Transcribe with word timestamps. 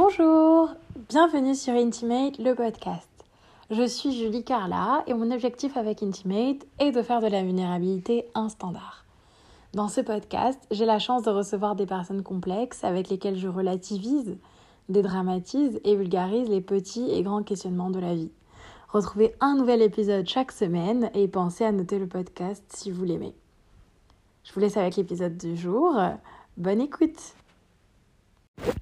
Bonjour, 0.00 0.70
bienvenue 1.08 1.56
sur 1.56 1.74
Intimate, 1.74 2.38
le 2.38 2.54
podcast. 2.54 3.08
Je 3.68 3.84
suis 3.84 4.12
Julie 4.12 4.44
Carla 4.44 5.02
et 5.08 5.12
mon 5.12 5.32
objectif 5.32 5.76
avec 5.76 6.04
Intimate 6.04 6.64
est 6.78 6.92
de 6.92 7.02
faire 7.02 7.20
de 7.20 7.26
la 7.26 7.42
vulnérabilité 7.42 8.24
un 8.36 8.48
standard. 8.48 9.04
Dans 9.74 9.88
ce 9.88 10.00
podcast, 10.00 10.60
j'ai 10.70 10.84
la 10.84 11.00
chance 11.00 11.24
de 11.24 11.30
recevoir 11.30 11.74
des 11.74 11.84
personnes 11.84 12.22
complexes 12.22 12.84
avec 12.84 13.08
lesquelles 13.08 13.36
je 13.36 13.48
relativise, 13.48 14.38
dédramatise 14.88 15.80
et 15.82 15.96
vulgarise 15.96 16.48
les 16.48 16.60
petits 16.60 17.10
et 17.10 17.24
grands 17.24 17.42
questionnements 17.42 17.90
de 17.90 17.98
la 17.98 18.14
vie. 18.14 18.30
Retrouvez 18.90 19.34
un 19.40 19.56
nouvel 19.56 19.82
épisode 19.82 20.28
chaque 20.28 20.52
semaine 20.52 21.10
et 21.12 21.26
pensez 21.26 21.64
à 21.64 21.72
noter 21.72 21.98
le 21.98 22.06
podcast 22.06 22.62
si 22.68 22.92
vous 22.92 23.02
l'aimez. 23.02 23.34
Je 24.44 24.52
vous 24.52 24.60
laisse 24.60 24.76
avec 24.76 24.94
l'épisode 24.94 25.36
du 25.36 25.56
jour. 25.56 26.00
Bonne 26.56 26.82
écoute 26.82 27.34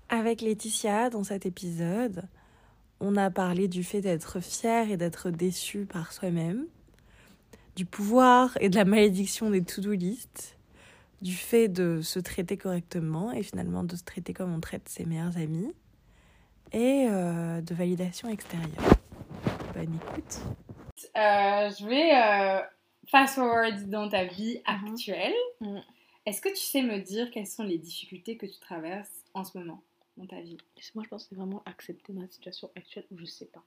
Avec 0.09 0.41
Laetitia, 0.41 1.11
dans 1.11 1.25
cet 1.25 1.47
épisode, 1.47 2.23
on 3.01 3.17
a 3.17 3.31
parlé 3.31 3.69
du 3.69 3.85
fait 3.85 4.01
d'être 4.01 4.41
fier 4.41 4.91
et 4.91 4.97
d'être 4.97 5.31
déçu 5.31 5.85
par 5.85 6.13
soi-même, 6.13 6.67
du 7.75 7.85
pouvoir 7.85 8.57
et 8.61 8.69
de 8.69 8.77
la 8.77 8.85
malédiction 8.85 9.51
des 9.51 9.63
to-do 9.63 9.93
list, 9.93 10.57
du 11.23 11.35
fait 11.35 11.69
de 11.69 12.01
se 12.03 12.19
traiter 12.19 12.57
correctement 12.57 13.33
et 13.33 13.43
finalement 13.43 13.85
de 13.85 13.97
se 13.97 14.05
traiter 14.05 14.33
comme 14.33 14.53
on 14.55 14.61
traite 14.61 14.89
ses 14.89 15.05
meilleurs 15.05 15.37
amis, 15.37 15.73
et 16.73 17.07
euh, 17.11 17.61
de 17.61 17.75
validation 17.75 18.29
extérieure. 18.29 18.69
Bonne 19.75 19.95
écoute. 19.95 20.41
Euh, 21.17 21.71
je 21.79 21.87
vais 21.87 22.15
euh, 22.15 22.61
fast 23.11 23.35
forward 23.35 23.89
dans 23.89 24.09
ta 24.09 24.25
vie 24.25 24.61
Mhm. 24.67 24.93
actuelle. 24.93 25.35
Mhm. 25.61 25.83
Est-ce 26.25 26.41
que 26.41 26.49
tu 26.49 26.63
sais 26.63 26.83
me 26.83 26.99
dire 26.99 27.31
quelles 27.31 27.47
sont 27.47 27.63
les 27.63 27.79
difficultés 27.79 28.37
que 28.37 28.47
tu 28.47 28.59
traverses 28.59 29.09
en 29.37 29.45
ce 29.45 29.57
moment 29.59 29.83
dans 30.17 30.27
ta 30.27 30.41
vie? 30.41 30.57
Moi, 30.95 31.05
je 31.05 31.09
pense 31.09 31.25
que 31.25 31.29
c'est 31.31 31.35
vraiment 31.37 31.63
accepter 31.67 32.13
ma 32.13 32.27
situation 32.29 32.71
actuelle 32.75 33.05
où 33.13 33.19
je 33.19 33.25
sais 33.27 33.47
pas. 33.47 33.63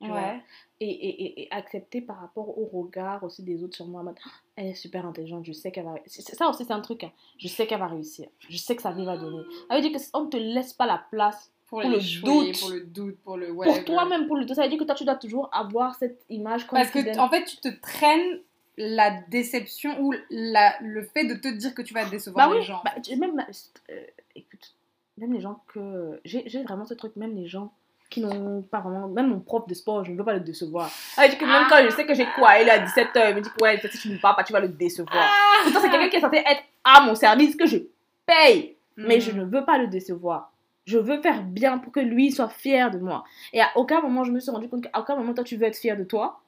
Ouais. 0.00 0.40
Et, 0.78 0.88
et, 0.88 1.22
et, 1.24 1.42
et 1.42 1.48
accepter 1.50 2.00
par 2.00 2.20
rapport 2.20 2.56
au 2.56 2.66
regard 2.66 3.24
aussi 3.24 3.42
des 3.42 3.64
autres 3.64 3.74
sur 3.74 3.86
moi. 3.88 4.04
mode, 4.04 4.14
elle 4.54 4.66
est 4.68 4.74
super 4.74 5.04
intelligente, 5.04 5.44
je 5.44 5.52
sais 5.52 5.72
qu'elle 5.72 5.86
va 5.86 5.94
réussir. 5.94 6.22
Ça 6.24 6.48
aussi, 6.48 6.64
c'est 6.64 6.72
un 6.72 6.80
truc. 6.80 7.02
hein. 7.02 7.12
Je 7.36 7.48
sais 7.48 7.66
qu'elle 7.66 7.80
va 7.80 7.88
réussir. 7.88 8.28
Je 8.48 8.56
sais 8.58 8.76
que 8.76 8.82
sa 8.82 8.92
vie 8.92 9.04
va 9.04 9.16
donner. 9.16 9.42
Ça 9.68 9.74
veut 9.74 9.80
dire 9.80 9.90
qu'on 10.12 10.24
ne 10.26 10.30
te 10.30 10.36
laisse 10.36 10.72
pas 10.72 10.86
la 10.86 11.04
place 11.10 11.50
Pour, 11.66 11.80
Pour 11.80 11.90
les 11.90 11.96
le 11.98 12.20
doute. 12.22 12.60
Pour 12.60 12.70
le 12.70 12.80
doute, 12.82 13.18
pour 13.24 13.36
le 13.36 13.52
pour 13.52 13.84
toi-même, 13.84 14.28
pour 14.28 14.36
le 14.36 14.46
tout. 14.46 14.54
Ça 14.54 14.62
veut 14.62 14.68
dire 14.68 14.78
que 14.78 14.84
toi, 14.84 14.94
tu 14.94 15.04
dois 15.04 15.16
toujours 15.16 15.48
avoir 15.52 15.96
cette 15.96 16.24
image 16.28 16.66
Parce 16.68 16.90
que, 16.92 17.18
en 17.18 17.28
fait, 17.28 17.44
tu 17.44 17.56
te 17.56 17.68
traînes 17.80 18.40
la 18.76 19.10
déception 19.22 20.00
ou 20.00 20.14
la, 20.30 20.78
le 20.80 21.02
fait 21.02 21.24
de 21.24 21.34
te 21.34 21.48
dire 21.48 21.74
que 21.74 21.82
tu 21.82 21.92
vas 21.92 22.04
décevoir 22.08 22.48
Bah 22.48 22.54
les 22.54 22.60
oui, 22.60 22.66
gens. 22.66 22.80
bah, 22.84 22.94
même, 23.16 23.44
euh, 23.90 24.04
même 25.18 25.32
les 25.32 25.40
gens 25.40 25.62
que. 25.68 26.20
J'ai 26.24 26.62
vraiment 26.62 26.84
ce 26.84 26.94
truc, 26.94 27.16
même 27.16 27.34
les 27.34 27.46
gens 27.46 27.72
qui 28.10 28.20
n'ont 28.20 28.62
pas 28.62 28.80
vraiment. 28.80 29.08
Même 29.08 29.28
mon 29.28 29.40
prof 29.40 29.66
de 29.66 29.74
sport, 29.74 30.04
je 30.04 30.12
ne 30.12 30.16
veux 30.16 30.24
pas 30.24 30.34
le 30.34 30.40
décevoir. 30.40 30.90
Ah, 31.16 31.28
dit 31.28 31.36
que 31.36 31.44
même 31.44 31.66
quand 31.68 31.82
je 31.84 31.90
sais 31.90 32.06
que 32.06 32.14
j'ai 32.14 32.26
quoi, 32.34 32.58
il 32.58 32.68
est 32.68 32.70
à 32.70 32.84
17h, 32.84 33.30
il 33.30 33.36
me 33.36 33.40
dit 33.40 33.50
que 33.50 33.62
ouais, 33.62 33.80
si 33.90 33.98
tu 33.98 34.10
ne 34.10 34.18
parles 34.18 34.36
pas, 34.36 34.44
tu 34.44 34.52
vas 34.52 34.60
le 34.60 34.68
décevoir. 34.68 35.16
Ah 35.22 35.60
Pourtant, 35.64 35.80
c'est 35.80 35.90
quelqu'un 35.90 36.08
qui 36.08 36.16
est 36.16 36.20
censé 36.20 36.36
être 36.36 36.62
à 36.84 37.02
mon 37.04 37.14
service, 37.14 37.56
que 37.56 37.66
je 37.66 37.78
paye, 38.24 38.76
mais 38.96 39.20
je 39.20 39.32
ne 39.32 39.44
veux 39.44 39.64
pas 39.64 39.78
le 39.78 39.88
décevoir. 39.88 40.52
Je 40.86 40.96
veux 40.96 41.20
faire 41.20 41.42
bien 41.42 41.76
pour 41.78 41.92
que 41.92 42.00
lui 42.00 42.32
soit 42.32 42.48
fier 42.48 42.90
de 42.90 42.98
moi. 42.98 43.24
Et 43.52 43.60
à 43.60 43.68
aucun 43.76 44.00
moment, 44.00 44.24
je 44.24 44.32
me 44.32 44.40
suis 44.40 44.50
rendu 44.50 44.70
compte 44.70 44.84
qu'à 44.90 44.98
aucun 44.98 45.16
moment, 45.16 45.34
toi, 45.34 45.44
tu 45.44 45.56
veux 45.56 45.66
être 45.66 45.76
fier 45.76 45.96
de 45.98 46.04
toi. 46.04 46.40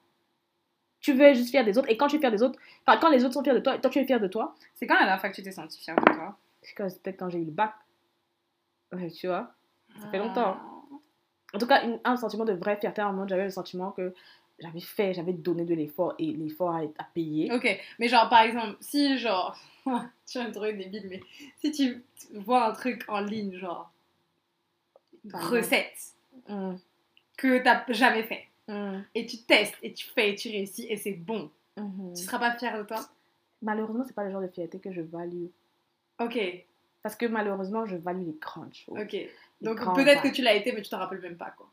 Tu 1.00 1.12
veux 1.12 1.34
juste 1.34 1.50
fier 1.50 1.62
des 1.62 1.76
autres. 1.76 1.90
Et 1.90 1.98
quand 1.98 2.08
tu 2.08 2.16
es 2.16 2.18
fier 2.18 2.30
des 2.30 2.42
autres, 2.42 2.58
enfin, 2.86 2.98
quand 2.98 3.10
les 3.10 3.22
autres 3.24 3.34
sont 3.34 3.42
fiers 3.44 3.52
de 3.52 3.58
toi, 3.58 3.76
et 3.76 3.80
toi, 3.80 3.90
tu 3.90 3.98
es 3.98 4.04
fier 4.06 4.18
de 4.18 4.28
toi, 4.28 4.54
C'est 4.74 4.86
quand 4.86 4.94
la 4.94 5.00
dernière 5.00 5.20
fois 5.20 5.28
que 5.28 5.34
tu 5.34 5.42
t'es 5.42 5.52
sentie 5.52 5.78
fière 5.78 5.96
de 5.96 6.12
toi? 6.12 6.36
c'est 6.62 7.02
peut-être 7.02 7.18
quand 7.18 7.28
j'ai 7.28 7.38
eu 7.38 7.44
le 7.44 7.50
bac. 7.50 7.72
Ouais, 8.92 9.10
tu 9.10 9.26
vois. 9.26 9.52
Ça 10.00 10.08
fait 10.08 10.18
Ah. 10.18 10.26
longtemps. 10.26 10.56
En 11.52 11.58
tout 11.58 11.66
cas, 11.66 11.84
une- 11.84 12.00
un 12.04 12.16
sentiment 12.16 12.44
de 12.44 12.52
vraie 12.52 12.76
fierté. 12.78 13.00
À 13.02 13.06
un 13.08 13.12
moment, 13.12 13.26
j'avais 13.26 13.44
le 13.44 13.50
sentiment 13.50 13.90
que 13.92 14.14
j'avais 14.60 14.80
fait, 14.80 15.14
j'avais 15.14 15.32
donné 15.32 15.64
de 15.64 15.74
l'effort 15.74 16.14
et 16.18 16.26
l'effort 16.32 16.74
a, 16.74 16.80
à 16.98 17.04
payer. 17.14 17.52
Ok, 17.52 17.66
mais 17.98 18.08
genre 18.08 18.28
par 18.28 18.42
exemple, 18.42 18.76
si 18.80 19.18
genre, 19.18 19.56
tu 20.26 20.38
vas 20.38 20.46
me 20.46 20.52
trouver 20.52 20.74
débile, 20.74 21.06
mais 21.08 21.20
si 21.58 21.72
tu 21.72 22.04
vois 22.34 22.66
un 22.66 22.72
truc 22.72 23.04
en 23.08 23.20
ligne, 23.20 23.54
genre, 23.56 23.90
recette 25.32 26.14
Mm, 26.48 26.76
que 27.36 27.58
t'as 27.62 27.84
jamais 27.92 28.22
fait, 28.22 28.46
mm, 28.68 29.00
et 29.14 29.26
tu 29.26 29.38
testes, 29.42 29.76
et 29.82 29.92
tu 29.92 30.06
fais, 30.08 30.30
et 30.30 30.34
tu 30.36 30.48
réussis, 30.48 30.86
et 30.88 30.96
c'est 30.96 31.12
bon, 31.12 31.50
mhm. 31.76 32.14
tu 32.14 32.22
seras 32.22 32.38
pas 32.38 32.56
fière 32.56 32.78
de 32.78 32.84
toi? 32.84 33.00
Malheureusement, 33.62 34.04
c'est 34.06 34.14
pas 34.14 34.24
le 34.24 34.30
genre 34.30 34.40
de 34.40 34.48
fierté 34.48 34.78
que 34.78 34.90
je 34.92 35.02
value. 35.02 35.46
Ok, 36.18 36.38
Parce 37.02 37.16
que 37.16 37.26
malheureusement, 37.26 37.86
je 37.86 37.96
value 37.96 38.26
les 38.26 38.36
grandes 38.40 38.74
choses. 38.74 38.98
ok. 38.98 39.12
Les 39.12 39.30
Donc 39.62 39.78
peut-être 39.94 40.22
que 40.22 40.28
tu 40.28 40.42
l'as 40.42 40.54
été, 40.54 40.72
mais 40.72 40.82
tu 40.82 40.90
t'en 40.90 40.98
rappelles 40.98 41.20
même 41.20 41.36
pas, 41.36 41.50
quoi. 41.56 41.68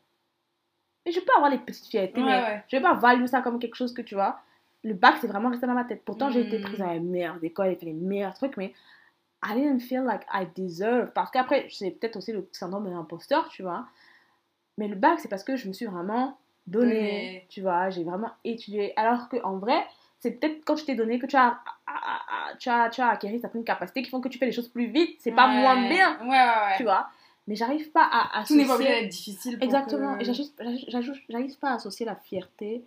Mais 1.06 1.12
je 1.12 1.20
peux 1.20 1.32
avoir 1.34 1.50
les 1.50 1.58
petites 1.58 1.86
fiertés, 1.86 2.20
Ouais, 2.22 2.26
mais 2.26 2.42
ouais. 2.42 2.64
je 2.68 2.76
vais 2.76 2.82
pas 2.82 2.94
valuer 2.94 3.26
ça 3.26 3.40
comme 3.40 3.58
quelque 3.58 3.74
chose 3.76 3.94
que 3.94 4.02
tu 4.02 4.14
vois. 4.14 4.40
Le 4.84 4.94
bac, 4.94 5.16
c'est 5.20 5.26
vraiment 5.26 5.48
resté 5.50 5.66
dans 5.66 5.74
ma 5.74 5.84
tête. 5.84 6.02
Pourtant, 6.04 6.30
j'ai 6.30 6.40
été 6.42 6.58
Mm. 6.58 6.62
prise 6.62 6.78
dans 6.78 6.92
les 6.92 7.00
meilleures 7.00 7.42
écoles, 7.42 7.70
j'ai 7.70 7.76
fait 7.76 7.86
les 7.86 7.92
meilleurs 7.94 8.34
trucs, 8.34 8.56
mais 8.56 8.72
I 9.44 9.54
didn't 9.54 9.80
feel 9.80 10.02
like 10.04 10.22
I 10.32 10.46
deserve. 10.54 11.12
Parce 11.12 11.30
qu'après, 11.30 11.66
c'est 11.70 11.90
peut-être 11.92 12.16
aussi 12.16 12.32
le 12.32 12.46
syndrome 12.52 12.84
de 12.84 12.90
l'imposteur, 12.90 13.48
tu 13.48 13.62
vois. 13.62 13.86
Mais 14.76 14.86
le 14.88 14.96
bac, 14.96 15.18
c'est 15.20 15.28
parce 15.28 15.44
que 15.44 15.56
je 15.56 15.66
me 15.68 15.72
suis 15.72 15.86
vraiment 15.86 16.38
donné, 16.66 16.94
Donné. 16.94 17.46
tu 17.48 17.60
vois. 17.62 17.90
J'ai 17.90 18.04
vraiment 18.04 18.30
étudié. 18.44 18.92
Alors 18.98 19.28
qu'en 19.28 19.56
vrai, 19.58 19.84
c'est 20.20 20.32
peut-être 20.32 20.64
quand 20.64 20.74
tu 20.74 20.84
t'es 20.84 20.94
donné 20.94 21.18
que 21.18 21.26
tu 21.26 21.36
as, 21.36 21.58
tu, 22.58 22.68
as, 22.68 22.90
tu 22.90 23.00
as 23.00 23.08
acquis 23.08 23.38
certaines 23.40 23.64
capacités 23.64 24.02
qui 24.02 24.10
font 24.10 24.20
que 24.20 24.28
tu 24.28 24.38
fais 24.38 24.46
les 24.46 24.52
choses 24.52 24.68
plus 24.68 24.86
vite. 24.86 25.16
C'est 25.20 25.32
pas 25.32 25.48
Ouais. 25.48 25.60
moins 25.60 25.88
bien, 25.88 26.18
Ouais, 26.22 26.28
ouais, 26.28 26.36
ouais. 26.36 26.76
tu 26.76 26.82
vois. 26.84 27.08
Mais 27.46 27.54
j'arrive 27.54 27.90
pas 27.92 28.04
à 28.12 28.44
Tout 28.44 28.54
n'est 28.56 28.66
pas 28.66 28.74
associer- 28.74 28.86
obligé 28.88 29.00
d'être 29.02 29.08
difficile. 29.10 29.58
pour 29.58 29.64
Exactement. 29.64 30.16
que- 30.16 30.22
Et 30.22 30.24
j'arrive- 30.90 31.58
pas 31.58 31.70
à 31.70 31.74
associer 31.74 32.04
la 32.04 32.16
fierté 32.16 32.84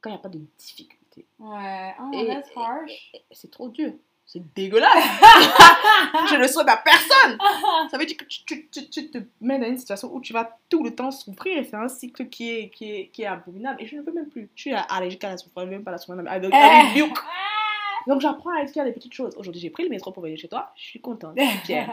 quand 0.00 0.10
il 0.10 0.12
n'y 0.12 0.18
a 0.18 0.22
pas 0.22 0.28
de 0.28 0.40
difficulté. 0.58 1.24
Ouais, 1.38 1.94
oh, 2.00 2.10
Et- 2.12 2.26
that's 2.26 2.50
harsh. 2.56 3.12
C'est 3.30 3.50
trop 3.50 3.68
dur. 3.68 3.92
C'est 4.26 4.42
dégueulasse. 4.54 5.04
je 6.30 6.36
le 6.36 6.48
souhaite 6.48 6.68
à 6.68 6.76
personne. 6.78 7.38
Ça 7.90 7.98
veut 7.98 8.06
dire 8.06 8.16
que 8.16 8.24
tu, 8.24 8.42
tu- 8.44 8.68
tu- 8.68 8.88
tu 8.88 9.10
te 9.10 9.18
mets 9.40 9.58
dans 9.58 9.66
une 9.66 9.78
situation 9.78 10.12
où 10.12 10.20
tu 10.20 10.32
vas 10.32 10.58
tout 10.68 10.82
le 10.82 10.94
temps 10.94 11.10
souffrir. 11.10 11.58
Et 11.58 11.64
c'est 11.64 11.76
un 11.76 11.88
cycle 11.88 12.28
qui 12.28 12.50
est, 12.50 12.68
qui, 12.70 12.90
est, 12.90 13.06
qui 13.08 13.22
est 13.22 13.26
abominable. 13.26 13.80
Et 13.82 13.86
je 13.86 13.96
ne 13.96 14.02
veux 14.02 14.12
même 14.12 14.28
plus. 14.28 14.48
Je 14.54 14.60
suis 14.62 14.72
allergique 14.74 15.22
à 15.24 15.30
la 15.30 15.36
souffrance. 15.36 15.66
Même 15.66 15.84
pas 15.84 15.90
la 15.92 15.98
souffrance. 15.98 16.24
Avec, 16.26 16.50
Eh. 16.52 16.56
avec. 16.56 17.12
Donc 18.06 18.20
j'apprends 18.20 18.50
à 18.50 18.62
être 18.62 18.72
des 18.84 18.92
petites 18.92 19.14
choses. 19.14 19.34
Aujourd'hui, 19.36 19.60
j'ai 19.62 19.70
pris 19.70 19.84
le 19.84 19.88
métro 19.90 20.10
pour 20.10 20.22
venir 20.22 20.38
chez 20.38 20.48
toi. 20.48 20.72
Je 20.76 20.82
suis 20.82 21.00
contente. 21.00 21.34
Je 21.36 21.42
suis 21.44 21.58
fière. 21.58 21.90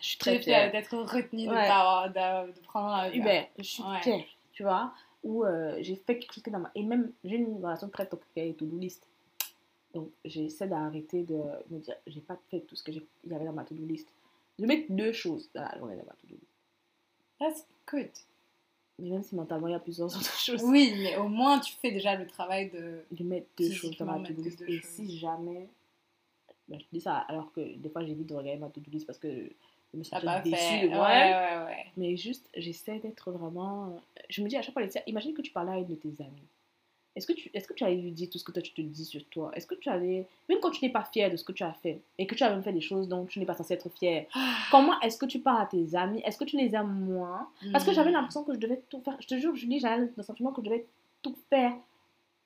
Je 0.00 0.06
suis 0.08 0.18
Très 0.18 0.38
fière 0.40 0.72
d'être 0.72 0.96
retenue, 0.96 1.46
de, 1.46 1.52
Ouais. 1.52 1.66
t'avoir- 1.66 2.08
de, 2.08 2.50
de 2.52 2.60
prendre 2.66 2.88
un 2.92 3.12
Uber, 3.12 3.42
je 3.56 3.62
suis 3.62 3.82
Ouais. 3.84 4.00
fière, 4.02 4.24
tu 4.52 4.64
vois, 4.64 4.90
où 5.22 5.44
euh, 5.44 5.76
j'ai 5.80 5.94
fait 5.94 6.18
quelque 6.18 6.32
chose 6.34 6.42
dans 6.48 6.58
ma... 6.58 6.72
Et 6.74 6.82
même, 6.82 7.12
j'ai 7.22 7.36
une 7.36 7.62
relation 7.64 7.88
très 7.88 8.06
toxique 8.06 8.36
avec 8.36 8.56
to-do 8.56 8.76
list. 8.80 9.06
Donc, 9.94 10.10
j'essaie 10.24 10.68
d'arrêter 10.68 11.22
de 11.22 11.40
me 11.70 11.78
dire, 11.78 11.94
j'ai 12.06 12.20
pas 12.20 12.38
fait 12.50 12.60
tout 12.60 12.76
ce 12.76 12.82
qu'il 12.82 13.02
y 13.26 13.34
avait 13.34 13.44
dans 13.44 13.52
ma 13.52 13.64
to-do 13.64 13.84
list. 13.84 14.08
Je 14.58 14.64
mets 14.64 14.86
deux 14.88 15.12
choses 15.12 15.50
dans 15.54 15.62
la 15.62 15.78
journée 15.78 15.96
dans 15.96 16.06
ma 16.06 16.12
to-do 16.14 16.34
list. 16.34 16.52
That's 17.38 17.66
good. 17.90 18.10
Mais 18.98 19.10
même 19.10 19.22
si 19.22 19.34
mentalement, 19.34 19.68
il 19.68 19.72
y 19.72 19.74
a 19.74 19.80
plusieurs 19.80 20.06
autres 20.16 20.38
choses. 20.38 20.62
Oui, 20.64 20.94
mais 20.96 21.16
au 21.16 21.28
moins 21.28 21.58
tu 21.60 21.74
fais 21.74 21.90
déjà 21.90 22.14
le 22.14 22.26
travail 22.26 22.70
de. 22.70 23.04
Je 23.12 23.22
mets 23.22 23.46
deux 23.58 23.70
choses 23.70 23.96
dans 23.96 24.06
ma 24.06 24.18
to-do 24.20 24.42
mettre 24.42 24.42
list. 24.42 24.62
Et 24.62 24.78
choses. 24.78 24.90
si 24.90 25.18
jamais... 25.18 25.68
Ben, 26.68 26.78
je 26.78 26.86
dis 26.92 27.00
ça 27.00 27.16
alors 27.16 27.52
que 27.52 27.76
des 27.76 27.88
fois, 27.88 28.04
j'évite 28.04 28.28
de 28.28 28.34
regarder 28.34 28.60
ma 28.60 28.68
to-do 28.68 28.90
list 28.90 29.06
parce 29.06 29.18
que 29.18 29.28
je 29.92 29.98
me 29.98 30.04
sens 30.04 30.22
pas 30.22 30.40
déçue. 30.40 30.56
ouais. 30.56 30.88
Ouais, 30.88 30.96
ouais, 30.96 31.64
ouais. 31.66 31.86
Mais 31.96 32.16
juste, 32.16 32.48
j'essaie 32.56 32.98
d'être 32.98 33.30
vraiment. 33.30 34.00
Je 34.30 34.42
me 34.42 34.48
dis 34.48 34.56
à 34.56 34.62
chaque 34.62 34.72
fois, 34.72 34.82
imagine 35.06 35.34
que 35.34 35.42
tu 35.42 35.52
parlais 35.52 35.72
à 35.72 35.78
une 35.78 35.86
de 35.86 35.96
tes 35.96 36.14
amies. 36.20 36.48
Est-ce 37.14 37.26
que, 37.26 37.34
tu, 37.34 37.50
est-ce 37.52 37.68
que 37.68 37.74
tu 37.74 37.84
allais 37.84 37.96
lui 37.96 38.10
dire 38.10 38.30
tout 38.30 38.38
ce 38.38 38.44
que 38.44 38.52
toi 38.52 38.62
tu 38.62 38.72
te 38.72 38.80
dis 38.80 39.04
sur 39.04 39.22
toi? 39.26 39.50
Est-ce 39.54 39.66
que 39.66 39.74
tu 39.74 39.88
allais. 39.90 40.26
Même 40.48 40.58
quand 40.62 40.70
tu 40.70 40.82
n'es 40.84 40.90
pas 40.90 41.04
fière 41.04 41.30
de 41.30 41.36
ce 41.36 41.44
que 41.44 41.52
tu 41.52 41.62
as 41.62 41.74
fait 41.74 42.00
et 42.18 42.26
que 42.26 42.34
tu 42.34 42.42
as 42.42 42.48
même 42.50 42.62
fait 42.62 42.72
des 42.72 42.80
choses 42.80 43.06
dont 43.08 43.26
tu 43.26 43.38
n'es 43.38 43.44
pas 43.44 43.54
censé 43.54 43.74
être 43.74 43.90
fière, 43.90 44.24
comment 44.70 44.98
est-ce 45.00 45.18
que 45.18 45.26
tu 45.26 45.38
parles 45.38 45.62
à 45.62 45.66
tes 45.66 45.94
amis? 45.94 46.22
Est-ce 46.24 46.38
que 46.38 46.44
tu 46.44 46.56
les 46.56 46.74
aimes 46.74 47.04
moins? 47.04 47.48
Parce 47.72 47.84
que 47.84 47.92
j'avais 47.92 48.10
Hmm. 48.10 48.14
l'impression 48.14 48.44
que 48.44 48.54
je 48.54 48.58
devais 48.58 48.82
tout 48.88 49.00
faire. 49.02 49.16
Je 49.20 49.26
te 49.26 49.36
jure, 49.38 49.54
Julie, 49.54 49.78
j'avais 49.80 50.10
le 50.16 50.22
sentiment 50.22 50.52
que 50.52 50.62
je 50.62 50.66
devais 50.70 50.86
tout 51.20 51.36
faire 51.50 51.74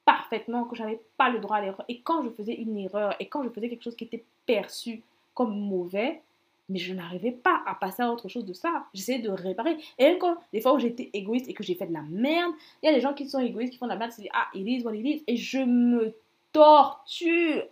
parfaitement, 0.05 0.65
que 0.65 0.77
j'avais 0.77 1.01
pas 1.17 1.31
le 1.31 1.39
droit 1.41 1.57
à 1.57 1.61
l'erreur. 1.61 1.85
Et 1.89 2.01
quand 2.01 2.23
je 2.25 2.31
faisais 2.31 2.55
une 2.55 2.77
erreur 2.79 3.15
et 3.21 3.27
quand 3.27 3.43
je 3.43 3.49
faisais 3.51 3.69
quelque 3.69 3.83
chose 3.83 3.97
qui 3.97 4.05
était 4.05 4.25
perçu 4.47 5.03
comme 5.35 5.59
mauvais, 5.59 6.23
mais 6.69 6.79
je 6.79 6.93
n'arrivais 6.95 7.31
pas 7.33 7.63
à 7.67 7.75
passer 7.75 8.03
à 8.03 8.11
autre 8.13 8.29
chose 8.29 8.45
de 8.45 8.53
ça. 8.53 8.87
J'essayais 8.95 9.21
de 9.21 9.31
réparer. 9.31 9.77
Et 9.99 10.05
même 10.05 10.19
quand, 10.19 10.37
des 10.53 10.61
fois 10.61 10.75
où 10.75 10.79
j'étais 10.79 11.11
égoïste 11.13 11.49
et 11.49 11.55
que 11.55 11.63
j'ai 11.63 11.75
fait 11.75 11.87
de 11.87 11.93
la 11.93 12.03
merde, 12.03 12.53
il 12.83 12.87
y 12.87 12.89
a 12.89 12.95
des 12.95 13.01
gens 13.01 13.15
qui 13.15 13.29
sont 13.29 13.39
égoïstes, 13.41 13.73
qui 13.73 13.79
font 13.79 13.87
de 13.87 13.91
la 13.93 13.97
merde, 13.97 14.11
qui 14.11 14.17
se 14.17 14.21
disent 14.23 14.31
Ah, 14.35 14.49
it 14.55 14.67
is 14.67 14.83
what 14.85 14.95
it 14.95 15.07
is. 15.07 15.23
Et 15.27 15.37
je 15.37 15.59
me 15.59 16.15
torture. 16.53 17.65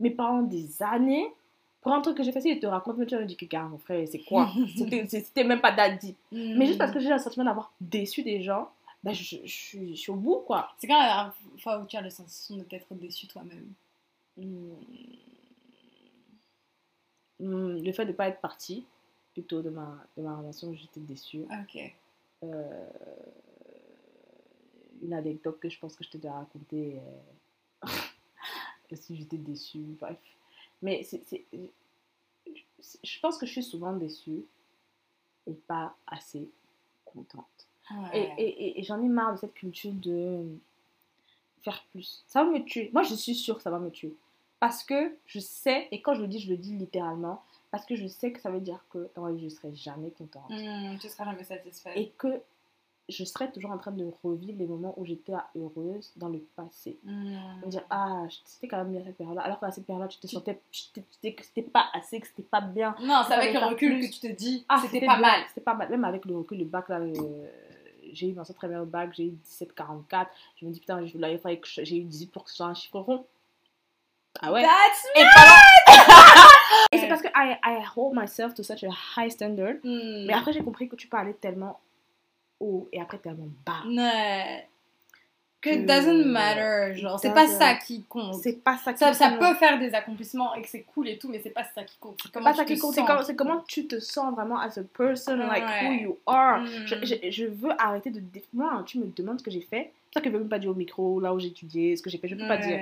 Mais 0.00 0.10
pendant 0.10 0.42
des 0.42 0.82
années, 0.82 1.26
pour 1.80 1.92
un 1.92 2.00
truc 2.02 2.16
que 2.18 2.22
j'ai 2.22 2.32
fait, 2.32 2.40
ils 2.44 2.60
te 2.60 2.66
racontent, 2.66 2.98
mais 2.98 3.06
tu 3.06 3.16
me 3.16 3.24
dis 3.24 3.36
que, 3.36 3.46
gars, 3.46 3.62
mon 3.62 3.78
frère, 3.78 4.06
c'est 4.06 4.18
quoi? 4.24 4.50
C'était 5.08 5.44
même 5.44 5.60
pas 5.60 5.72
daddy. 5.72 6.14
Hmm. 6.32 6.58
Mais 6.58 6.66
juste 6.66 6.78
parce 6.78 6.92
que 6.92 7.00
j'ai 7.00 7.08
le 7.08 7.18
sentiment 7.18 7.44
d'avoir 7.46 7.72
déçu 7.80 8.22
des 8.22 8.42
gens, 8.42 8.68
bah, 9.02 9.12
je, 9.12 9.22
je, 9.22 9.36
suis- 9.46 9.94
je 9.96 10.00
suis 10.00 10.10
au 10.10 10.16
bout, 10.16 10.42
quoi. 10.46 10.68
C'est 10.78 10.86
quand 10.86 10.98
la 10.98 11.06
dernière 11.06 11.34
fois 11.58 11.78
où 11.78 11.86
tu 11.86 11.96
as 11.96 12.02
le 12.02 12.10
sensation 12.10 12.56
de 12.56 12.64
t'être 12.64 12.86
déçu 12.92 13.26
toi-même 13.26 13.72
Hmm. 14.38 14.74
Hmm, 17.40 17.76
le 17.82 17.92
fait 17.92 18.04
de 18.06 18.10
ne 18.12 18.16
pas 18.16 18.28
être 18.28 18.40
parti, 18.40 18.86
plutôt 19.32 19.60
de 19.62 19.70
ma, 19.70 20.06
de 20.16 20.22
ma 20.22 20.36
relation, 20.36 20.72
j'étais 20.74 21.00
déçue. 21.00 21.44
Ok. 21.62 21.94
Euh, 22.44 22.88
une 25.02 25.12
anecdote 25.12 25.58
que 25.60 25.68
je 25.68 25.78
pense 25.78 25.94
que 25.96 26.04
je 26.04 26.10
t'ai 26.10 26.18
déjà 26.18 26.32
racontée. 26.34 26.98
euh, 27.84 27.88
si 28.94 29.16
j'étais 29.16 29.36
déçue, 29.36 29.78
bref. 30.00 30.16
Mais 30.82 31.02
c'est, 31.02 31.22
je 33.02 33.20
pense 33.20 33.36
que 33.38 33.46
je 33.46 33.52
suis 33.52 33.62
souvent 33.62 33.92
déçue 33.94 34.44
et 35.46 35.52
pas 35.54 35.94
assez 36.06 36.48
contente. 37.04 37.68
Et, 38.14 38.20
et, 38.38 38.48
et- 38.66 38.80
et 38.80 38.82
j'en 38.82 39.00
ai 39.02 39.08
marre 39.08 39.34
de 39.34 39.38
cette 39.40 39.54
culture 39.54 39.92
de 39.92 40.44
faire 41.62 41.84
plus. 41.92 42.24
Ça 42.26 42.42
va 42.44 42.50
me 42.50 42.64
tuer. 42.64 42.90
Moi, 42.92 43.02
je 43.04 43.14
suis 43.14 43.34
sûre 43.34 43.56
que 43.56 43.62
ça 43.62 43.70
va 43.70 43.78
me 43.78 43.90
tuer. 43.90 44.14
Parce 44.60 44.82
que 44.82 45.16
je 45.26 45.38
sais, 45.38 45.88
et 45.90 46.00
quand 46.00 46.14
je 46.14 46.22
le 46.22 46.28
dis, 46.28 46.38
je 46.40 46.50
le 46.50 46.56
dis 46.56 46.76
littéralement, 46.76 47.42
parce 47.70 47.84
que 47.84 47.94
je 47.94 48.06
sais 48.06 48.32
que 48.32 48.40
ça 48.40 48.50
veut 48.50 48.60
dire 48.60 48.84
que 48.90 49.08
vie, 49.32 49.40
je 49.40 49.44
ne 49.44 49.50
serai 49.50 49.74
jamais 49.74 50.10
contente. 50.10 50.48
Hmm, 50.50 50.96
tu 50.98 51.08
seras 51.08 51.24
jamais 51.26 51.44
satisfaite. 51.44 51.92
Et 51.96 52.12
que 52.16 52.40
je 53.08 53.22
serai 53.24 53.52
toujours 53.52 53.70
en 53.70 53.78
train 53.78 53.92
de 53.92 54.10
revivre 54.24 54.58
les 54.58 54.66
moments 54.66 54.94
où 54.96 55.04
j'étais 55.04 55.34
heureuse 55.54 56.10
dans 56.16 56.28
le 56.28 56.38
passé. 56.56 56.98
Hmm. 57.04 57.36
Me 57.64 57.68
dire, 57.68 57.84
ah, 57.90 58.22
c'était 58.44 58.66
quand 58.66 58.78
même 58.78 58.92
bien 58.92 59.04
cette 59.04 59.16
période-là. 59.16 59.42
Alors 59.42 59.60
qu'à 59.60 59.70
cette 59.70 59.86
période-là, 59.86 60.08
tu 60.08 60.18
te 60.18 60.26
sentais 60.26 60.60
que 61.22 61.44
c'était 61.44 61.62
pas 61.62 61.86
assez, 61.92 62.18
que 62.20 62.26
c'était 62.26 62.42
pas 62.42 62.60
bien. 62.62 62.96
Non, 63.02 63.22
c'est 63.28 63.34
avec 63.34 63.52
le 63.52 63.60
recul 63.60 63.98
plus. 63.98 64.08
que 64.08 64.14
tu 64.14 64.20
te 64.20 64.32
dis, 64.32 64.64
Ah, 64.68 64.78
c'était 64.82 65.00
pas 65.06 65.18
bien, 65.18 65.20
mal. 65.20 65.44
C'était 65.48 65.60
pas 65.60 65.74
mal. 65.74 65.88
Même 65.90 66.04
avec 66.04 66.24
le 66.24 66.36
recul, 66.38 66.58
le 66.58 66.64
bac, 66.64 66.88
là, 66.88 66.98
euh, 66.98 67.12
j'ai 68.12 68.30
eu 68.30 68.32
dans 68.32 68.44
très 68.54 68.68
bien 68.68 68.80
au 68.80 68.86
bac, 68.86 69.10
j'ai 69.14 69.26
eu 69.26 69.30
17,44. 69.44 70.28
Je 70.56 70.66
me 70.66 70.70
dis, 70.72 70.80
putain, 70.80 71.04
je- 71.06 71.18
là, 71.18 71.30
il 71.30 71.38
fallait 71.38 71.58
que 71.60 71.68
j'ai 71.68 71.98
eu 71.98 72.04
18% 72.04 72.64
un 72.64 72.74
chiffre 72.74 72.98
rond. 72.98 73.24
Ah 74.40 74.52
ouais. 74.52 74.62
That's 74.62 75.06
Et, 75.16 75.22
Et 76.96 76.98
c'est 76.98 77.08
parce 77.08 77.22
que 77.22 77.28
I, 77.28 77.56
I 77.64 77.82
hold 77.96 78.14
myself 78.14 78.54
to 78.54 78.62
such 78.62 78.84
a 78.84 78.90
high 79.16 79.30
standard. 79.30 79.76
Hmm. 79.82 80.26
Mais 80.26 80.32
après, 80.32 80.52
j'ai 80.52 80.62
compris 80.62 80.88
que 80.88 80.96
tu 80.96 81.08
peux 81.08 81.16
aller 81.16 81.34
tellement 81.34 81.80
haut 82.60 82.88
et 82.92 83.00
après 83.00 83.18
tellement 83.18 83.48
bas. 83.64 83.82
Ouais. 83.86 84.68
Que 85.60 85.70
it 85.70 85.86
doesn't 85.86 86.24
matter, 86.26 86.94
genre, 87.00 87.18
c'est 87.18 87.32
pas 87.32 87.46
ça 87.48 87.74
qui 87.74 88.04
compte. 88.04 88.34
C'est 88.34 88.62
pas 88.62 88.76
ça 88.76 88.92
qui 88.92 88.98
Ça, 88.98 89.14
ça 89.14 89.30
compte. 89.30 89.38
peut 89.40 89.54
faire 89.54 89.78
des 89.78 89.94
accomplissements 89.94 90.54
et 90.54 90.62
que 90.62 90.68
c'est 90.68 90.82
cool 90.82 91.08
et 91.08 91.18
tout, 91.18 91.28
mais 91.28 91.40
c'est 91.42 91.50
pas 91.50 91.64
ça 91.64 91.82
qui 91.82 91.96
compte. 91.98 92.20
C'est 92.22 92.30
comment 92.30 92.44
pas 92.44 92.52
tu 92.52 92.58
ça 92.58 92.64
te 92.64 92.72
qui 92.72 92.78
compte, 92.78 92.94
c'est 93.24 93.34
comment, 93.34 93.64
tu 93.66 93.86
te 93.86 93.98
sens 93.98 94.34
vraiment 94.34 94.60
as 94.60 94.78
a 94.78 94.82
person, 94.82 95.36
like 95.36 95.64
who 95.82 95.92
you 95.92 96.18
are. 96.26 96.60
Mm. 96.60 96.86
Je, 96.86 96.94
je, 97.04 97.30
je 97.30 97.44
veux 97.46 97.72
arrêter 97.80 98.10
de. 98.10 98.22
Moi, 98.52 98.82
tu 98.86 98.98
me 98.98 99.06
demandes 99.06 99.38
ce 99.40 99.44
que 99.44 99.50
j'ai 99.50 99.62
fait. 99.62 99.92
C'est 100.10 100.18
ça 100.18 100.20
que 100.20 100.28
je 100.28 100.34
veux 100.34 100.40
même 100.40 100.48
pas 100.48 100.58
dire 100.58 100.70
au 100.70 100.74
micro, 100.74 101.20
là 101.20 101.34
où 101.34 101.38
j'ai 101.40 101.48
étudié, 101.48 101.96
ce 101.96 102.02
que 102.02 102.10
j'ai 102.10 102.18
fait, 102.18 102.28
je 102.28 102.36
peux 102.36 102.46
pas 102.46 102.58
dire. 102.58 102.78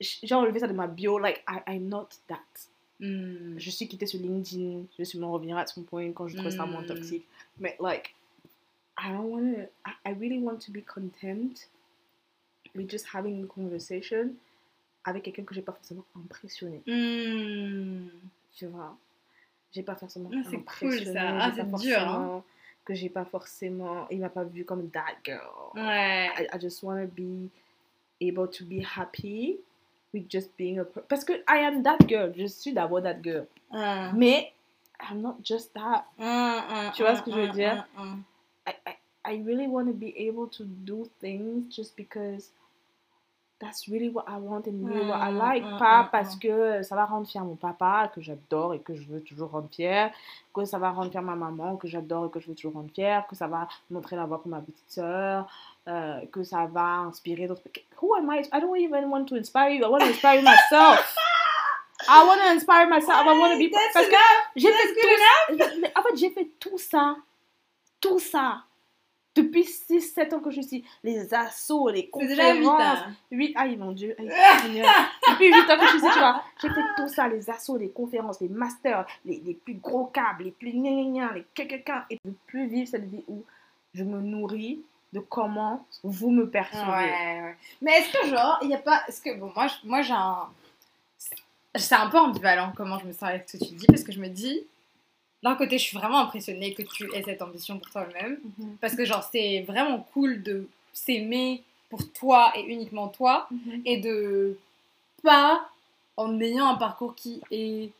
J'ai 0.00 0.34
enlevé 0.34 0.58
ça 0.60 0.66
de 0.66 0.72
ma 0.72 0.86
bio, 0.86 1.18
like, 1.18 1.44
I, 1.48 1.60
I'm 1.68 1.88
not 1.88 2.08
that. 2.28 2.38
Hmm. 3.00 3.58
Je 3.58 3.70
suis 3.70 3.86
quittée 3.88 4.06
sur 4.06 4.20
LinkedIn, 4.20 4.84
je 4.98 5.04
suis 5.04 5.18
m'en 5.18 5.32
revenir 5.32 5.56
à 5.56 5.66
son 5.66 5.82
point 5.82 6.12
quand 6.12 6.28
je 6.28 6.36
trouve 6.36 6.50
ça 6.50 6.66
moins 6.66 6.82
Mm. 6.82 6.86
toxique. 6.86 7.26
Mais, 7.58 7.76
like, 7.80 8.14
I 8.98 9.12
don't 9.12 9.30
want 9.30 9.54
to. 9.54 9.60
I, 9.86 9.92
I 10.06 10.12
really 10.14 10.38
want 10.38 10.58
to 10.66 10.72
be 10.72 10.82
content 10.84 11.68
with 12.74 12.88
just 12.90 13.06
having 13.12 13.44
a 13.44 13.46
conversation 13.46 14.30
avec 15.04 15.24
quelqu'un 15.24 15.44
que 15.44 15.54
j'ai 15.54 15.62
pas 15.62 15.72
forcément 15.72 16.04
impressionné. 16.16 16.82
Hmm. 16.86 18.08
tu 18.56 18.66
vois? 18.66 18.96
J'ai 19.72 19.82
pas 19.82 19.96
forcément 19.96 20.30
Ah, 20.32 20.42
c'est 20.48 20.56
impressionné, 20.56 21.04
cool, 21.04 21.12
ça. 21.14 21.38
Ah, 21.40 21.52
c'est 21.54 21.86
dur, 21.86 21.98
hein. 21.98 22.44
Que 22.84 22.94
j'ai 22.94 23.08
pas 23.08 23.24
forcément. 23.24 24.06
Il 24.10 24.20
m'a 24.20 24.28
pas 24.28 24.44
vu 24.44 24.64
comme 24.64 24.88
that 24.90 25.16
girl. 25.24 25.72
Ouais. 25.74 26.28
I, 26.38 26.46
I 26.52 26.60
just 26.60 26.82
want 26.82 27.00
to 27.02 27.08
be 27.08 27.48
able 28.20 28.48
to 28.50 28.64
be 28.64 28.80
happy 28.96 29.58
with 30.14 30.28
just 30.30 30.56
being 30.56 30.78
a. 30.78 30.84
Parce 30.84 31.24
que 31.24 31.34
I 31.48 31.58
am 31.66 31.82
that 31.82 31.98
girl. 32.08 32.32
Je 32.34 32.46
suis 32.46 32.72
d'abord 32.72 33.02
that 33.02 33.20
girl. 33.22 33.46
Hmm. 33.70 34.16
Mais 34.16 34.52
I'm 35.10 35.20
not 35.20 35.36
just 35.42 35.74
that. 35.74 36.04
Hmm, 36.18 36.92
Tu 36.94 37.02
vois 37.02 37.16
ce 37.16 37.22
que 37.22 37.30
je 37.32 37.40
veux 37.40 37.48
dire? 37.48 37.84
I, 38.66 38.72
I, 38.86 38.96
I 39.26 39.42
really 39.44 39.66
want 39.66 39.86
to 39.88 39.92
be 39.92 40.14
able 40.16 40.46
to 40.48 40.64
do 40.64 41.06
things 41.20 41.64
just 41.74 41.94
because 41.96 42.52
that's 43.60 43.88
really 43.88 44.08
what 44.10 44.24
I 44.28 44.36
want 44.38 44.66
and 44.66 44.86
really 44.86 45.06
what 45.06 45.20
I 45.20 45.30
Mm, 45.30 45.38
like. 45.38 45.64
mm, 45.64 45.78
pas 45.78 46.02
mm, 46.04 46.10
parce 46.10 46.36
mm. 46.36 46.38
que 46.40 46.82
ça 46.82 46.96
va 46.96 47.04
rendre 47.06 47.26
fier 47.26 47.40
mon 47.42 47.56
papa, 47.56 48.10
que 48.14 48.20
j'adore 48.20 48.74
et 48.74 48.80
que 48.80 48.94
je 48.94 49.04
veux 49.04 49.20
toujours 49.22 49.50
rendre 49.50 49.68
fier, 49.70 50.10
que 50.52 50.64
ça 50.64 50.78
va 50.78 50.90
rendre 50.90 51.10
fier 51.10 51.22
ma 51.22 51.34
maman, 51.36 51.76
que 51.76 51.86
j'adore 51.88 52.26
et 52.26 52.30
que 52.30 52.40
je 52.40 52.48
veux 52.48 52.54
toujours 52.54 52.74
rendre 52.74 52.90
fier, 52.92 53.26
que 53.28 53.36
ça 53.36 53.46
va 53.46 53.68
montrer 53.90 54.16
la 54.16 54.26
voie 54.26 54.40
pour 54.42 54.48
ma 54.50 54.60
petite 54.60 54.90
soeur, 54.90 55.46
que 55.86 56.42
ça 56.44 56.66
va 56.66 56.98
inspirer 57.08 57.46
d'autres. 57.46 57.62
Who 58.00 58.14
am 58.16 58.30
I? 58.30 58.40
I 58.52 58.60
don't 58.60 58.76
even 58.78 59.04
want 59.10 59.26
to 59.26 59.36
inspire 59.36 59.70
you. 59.70 59.84
I 59.84 59.88
want 59.88 60.00
to 60.00 60.06
inspire 60.08 60.42
myself. 60.42 61.14
I 62.08 62.24
want 62.26 62.38
to 62.40 62.52
inspire 62.54 62.86
myself. 62.88 63.24
I 63.26 63.38
want 63.38 63.52
to 63.52 63.58
be. 63.58 63.70
Parce 63.92 64.06
que 64.06 64.14
j'ai 64.56 64.72
fait 64.72 64.94
tout 64.94 65.08
ça. 65.18 66.00
En 66.00 66.02
fait, 66.02 66.16
j'ai 66.16 66.30
fait 66.30 66.50
tout 66.58 66.78
ça. 66.78 67.16
Tout 68.00 68.18
ça. 68.18 68.64
Depuis 69.36 69.62
6-7 69.64 70.34
ans 70.34 70.40
que 70.40 70.50
je 70.50 70.60
suis. 70.60 70.84
Les 71.02 71.32
assauts, 71.34 71.88
les 71.88 72.08
C'est 72.18 72.26
déjà 72.26 72.52
vite. 72.54 72.62
conférences. 72.64 72.98
hein. 73.06 73.12
8, 73.32 73.52
aïe 73.56 73.76
mon 73.76 73.92
dieu. 73.92 74.14
aïe. 74.18 74.28
Depuis 75.30 75.46
8 75.52 75.70
ans 75.70 75.78
que 75.78 75.86
je 75.86 75.98
suis 75.98 76.00
tu 76.12 76.18
vois. 76.18 76.42
J'ai 76.62 76.68
fait 76.68 76.84
tout 76.96 77.08
ça, 77.08 77.26
les 77.28 77.50
assauts, 77.50 77.76
les 77.76 77.90
conférences, 77.90 78.40
les 78.40 78.48
masters, 78.48 79.04
les, 79.24 79.40
les 79.44 79.54
plus 79.54 79.74
gros 79.74 80.06
câbles, 80.06 80.44
les 80.44 80.50
plus 80.52 80.70
gna 80.72 80.90
gna 80.90 81.04
gna, 81.26 81.32
les 81.34 81.44
quelqu'un. 81.54 82.04
Et 82.10 82.18
de 82.24 82.32
plus 82.46 82.66
vivre 82.68 82.88
cette 82.88 83.08
vie 83.10 83.24
où 83.26 83.44
je 83.92 84.04
me 84.04 84.20
nourris 84.20 84.82
de 85.14 85.20
comment 85.20 85.86
vous 86.02 86.30
me 86.30 86.50
percevez. 86.50 86.82
Ouais, 86.82 87.40
ouais. 87.42 87.56
Mais 87.80 87.92
est-ce 87.92 88.12
que 88.12 88.28
genre, 88.28 88.58
il 88.62 88.68
n'y 88.68 88.74
a 88.74 88.78
pas. 88.78 89.02
Est-ce 89.08 89.20
que, 89.22 89.34
bon, 89.38 89.50
moi, 89.54 89.66
je- 89.68 89.86
moi 89.88 90.02
j'ai 90.02 90.12
un. 90.12 90.48
C'est 91.76 91.94
un 91.94 92.08
peu 92.08 92.18
ambivalent 92.18 92.72
comment 92.76 92.98
je 92.98 93.06
me 93.06 93.12
sens 93.12 93.24
avec 93.24 93.48
ce 93.48 93.56
que 93.56 93.64
tu 93.64 93.74
dis, 93.74 93.86
parce 93.86 94.04
que 94.04 94.12
je 94.12 94.20
me 94.20 94.28
dis, 94.28 94.60
d'un 95.42 95.56
côté, 95.56 95.76
je 95.78 95.84
suis 95.84 95.96
vraiment 95.98 96.20
impressionnée 96.20 96.72
que 96.74 96.82
tu 96.82 97.12
aies 97.14 97.22
cette 97.24 97.42
ambition 97.42 97.78
pour 97.78 97.90
toi-même, 97.90 98.38
Mhm. 98.58 98.76
parce 98.80 98.94
que 98.94 99.04
genre, 99.04 99.28
c'est 99.32 99.62
vraiment 99.62 99.98
cool 100.12 100.42
de 100.42 100.68
s'aimer 100.92 101.62
pour 101.90 102.12
toi 102.12 102.52
et 102.56 102.62
uniquement 102.62 103.08
toi, 103.08 103.48
Mhm. 103.50 103.82
et 103.84 103.96
de 103.98 104.56
pas, 105.22 105.68
en 106.16 106.38
ayant 106.40 106.66
un 106.68 106.76
parcours 106.76 107.14
qui 107.16 107.40
est, 107.50 107.90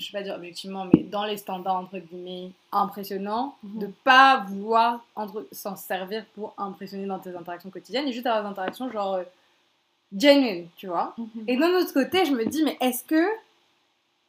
je 0.00 0.12
vais 0.12 0.18
pas 0.18 0.24
dire 0.24 0.34
objectivement, 0.34 0.84
mais 0.92 1.02
dans 1.02 1.24
les 1.24 1.36
standards, 1.36 1.76
entre 1.76 1.98
guillemets, 1.98 2.50
impressionnant, 2.72 3.56
Mhm. 3.62 3.78
de 3.80 3.86
pas 4.04 4.44
vouloir 4.48 5.04
s'en 5.52 5.76
servir 5.76 6.24
pour 6.34 6.54
impressionner 6.58 7.06
dans 7.06 7.18
tes 7.18 7.34
interactions 7.34 7.70
quotidiennes, 7.70 8.08
et 8.08 8.12
juste 8.12 8.26
avoir 8.26 8.42
des 8.44 8.50
interactions 8.50 8.90
genre 8.90 9.14
euh, 9.14 9.24
genuine, 10.16 10.68
tu 10.76 10.86
vois. 10.86 11.14
Mhm. 11.18 11.44
Et 11.46 11.56
d'un 11.56 11.70
autre 11.74 11.92
côté, 11.92 12.24
je 12.24 12.32
me 12.32 12.44
dis, 12.46 12.62
mais 12.64 12.76
est-ce 12.80 13.04
que 13.04 13.26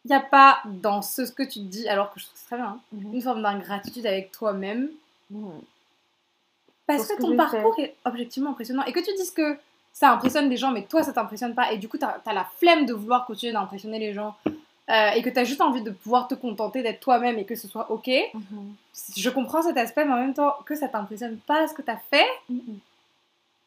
il 0.06 0.08
n'y 0.12 0.16
a 0.16 0.22
pas 0.22 0.60
dans 0.66 1.02
ce, 1.02 1.26
ce 1.26 1.32
que 1.34 1.44
tu 1.44 1.60
te 1.60 1.66
dis, 1.66 1.88
alors 1.90 2.14
que 2.14 2.20
je 2.20 2.26
trouve 2.26 2.34
que 2.36 2.40
c'est 2.40 2.46
très 2.48 2.56
bien, 2.58 2.66
hein, 2.68 2.80
Mhm. 2.94 3.14
une 3.16 3.22
forme 3.22 3.42
d'ingratitude 3.42 4.06
avec 4.08 4.32
toi-même 4.32 4.90
parce 6.88 7.08
que 7.08 7.16
que 7.18 7.22
ton 7.22 7.36
parcours 7.36 7.76
est 7.80 7.96
objectivement 8.06 8.52
impressionnant 8.52 8.84
et 8.86 8.92
que 8.94 9.00
tu 9.00 9.14
dises 9.16 9.32
que 9.32 9.58
ça 9.94 10.12
impressionne 10.12 10.50
les 10.50 10.58
gens, 10.58 10.72
mais 10.72 10.84
toi 10.86 11.04
ça 11.04 11.14
t'impressionne 11.14 11.54
pas 11.54 11.72
et 11.72 11.78
du 11.78 11.88
coup 11.90 11.98
t'as 11.98 12.18
as 12.26 12.34
la 12.34 12.46
flemme 12.46 12.86
de 12.86 12.94
vouloir 12.94 13.26
continuer 13.26 13.54
d'impressionner 13.54 14.00
les 14.00 14.14
gens 14.14 14.36
euh, 14.90 15.12
et 15.12 15.22
que 15.22 15.30
t'as 15.30 15.44
juste 15.44 15.62
envie 15.62 15.82
de 15.82 15.92
pouvoir 15.92 16.28
te 16.28 16.36
contenter 16.36 16.82
d'être 16.82 17.00
toi-même 17.00 17.38
et 17.38 17.46
que 17.46 17.56
ce 17.56 17.68
soit 17.68 17.92
ok. 17.92 18.10
Mhm. 18.34 18.74
Je 19.16 19.30
comprends 19.30 19.62
cet 19.62 19.78
aspect, 19.78 20.06
mais 20.06 20.14
en 20.14 20.20
même 20.20 20.34
temps 20.34 20.56
que 20.66 20.76
ça 20.76 20.88
t'impressionne 20.88 21.38
pas 21.38 21.68
ce 21.68 21.74
que 21.74 21.82
t'as 21.82 21.98
fait, 22.10 22.28
Mhm. 22.50 22.80